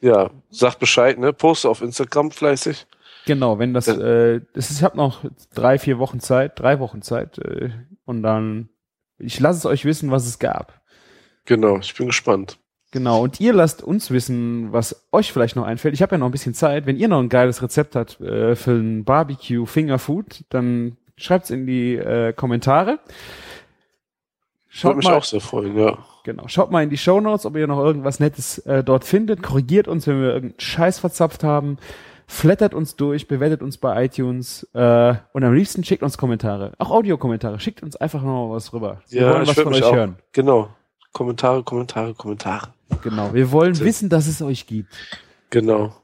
[0.00, 1.32] Ja, sag Bescheid, ne?
[1.32, 2.86] Poste auf Instagram fleißig.
[3.26, 3.94] Genau, wenn das, Ja.
[3.98, 5.24] äh, das ist, ich habe noch
[5.54, 7.70] drei, vier Wochen Zeit, drei Wochen Zeit, äh,
[8.04, 8.68] und dann,
[9.18, 10.80] ich lasse es euch wissen, was es gab.
[11.46, 12.58] Genau, ich bin gespannt.
[12.92, 15.94] Genau, und ihr lasst uns wissen, was euch vielleicht noch einfällt.
[15.94, 16.86] Ich habe ja noch ein bisschen Zeit.
[16.86, 21.66] Wenn ihr noch ein geiles Rezept habt äh, für ein Barbecue Fingerfood, dann schreibt's in
[21.66, 22.92] die äh, Kommentare.
[22.92, 23.00] Würde
[24.68, 25.98] Schaut mich mal, auch sehr freuen, ja.
[26.24, 29.42] genau, schaut mal in die Show Notes, ob ihr noch irgendwas Nettes äh, dort findet.
[29.42, 31.78] Korrigiert uns, wenn wir irgendeinen Scheiß verzapft haben.
[32.26, 36.72] Flattert uns durch, bewertet uns bei iTunes äh, und am liebsten schickt uns Kommentare.
[36.78, 37.58] Auch Audiokommentare.
[37.58, 39.00] Schickt uns einfach noch was rüber.
[39.08, 40.16] Wir Ja, wollen ich was von euch auch- hören.
[40.32, 40.68] Genau.
[41.12, 42.68] Kommentare, Kommentare, Kommentare.
[43.02, 43.32] Genau.
[43.32, 43.84] Wir wollen Bitte.
[43.86, 44.92] wissen, dass es euch gibt.
[45.48, 45.94] Genau.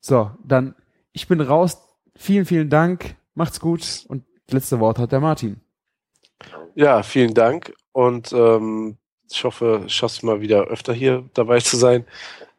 [0.00, 0.76] So, dann,
[1.12, 1.82] ich bin raus.
[2.14, 3.16] Vielen, vielen Dank.
[3.34, 4.04] Macht's gut.
[4.08, 5.60] Und letzte Wort hat der Martin.
[6.74, 8.96] Ja, vielen Dank und ähm,
[9.30, 12.06] ich hoffe, ich schaff's mal wieder öfter hier dabei zu sein.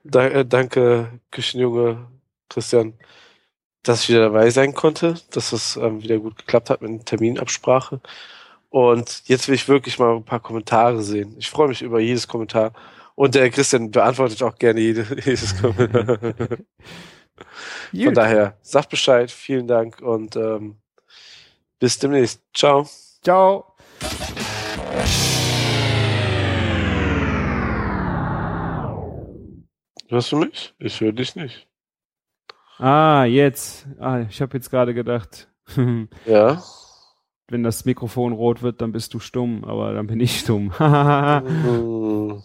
[0.04, 2.08] Da, äh, danke, Küchenjunge
[2.50, 2.94] Christian,
[3.84, 7.06] dass ich wieder dabei sein konnte, dass es ähm, wieder gut geklappt hat mit der
[7.06, 8.02] Terminabsprache.
[8.70, 11.36] Und jetzt will ich wirklich mal ein paar Kommentare sehen.
[11.38, 12.74] Ich freue mich über jedes Kommentar.
[13.16, 16.20] Und der Christian beantwortet auch gerne jede, jedes Kommentar.
[17.94, 20.78] Von daher, sagt Bescheid, vielen Dank und ähm,
[21.84, 22.42] bis demnächst.
[22.54, 22.88] Ciao.
[23.22, 23.66] Ciao.
[30.08, 30.74] Hörst du mich?
[30.80, 31.68] Ich höre dich nicht.
[32.78, 33.86] Ah, jetzt.
[34.00, 35.50] Ah, ich habe jetzt gerade gedacht,
[36.26, 36.64] Ja.
[37.50, 40.72] wenn das Mikrofon rot wird, dann bist du stumm, aber dann bin ich stumm.
[40.80, 42.42] Hm.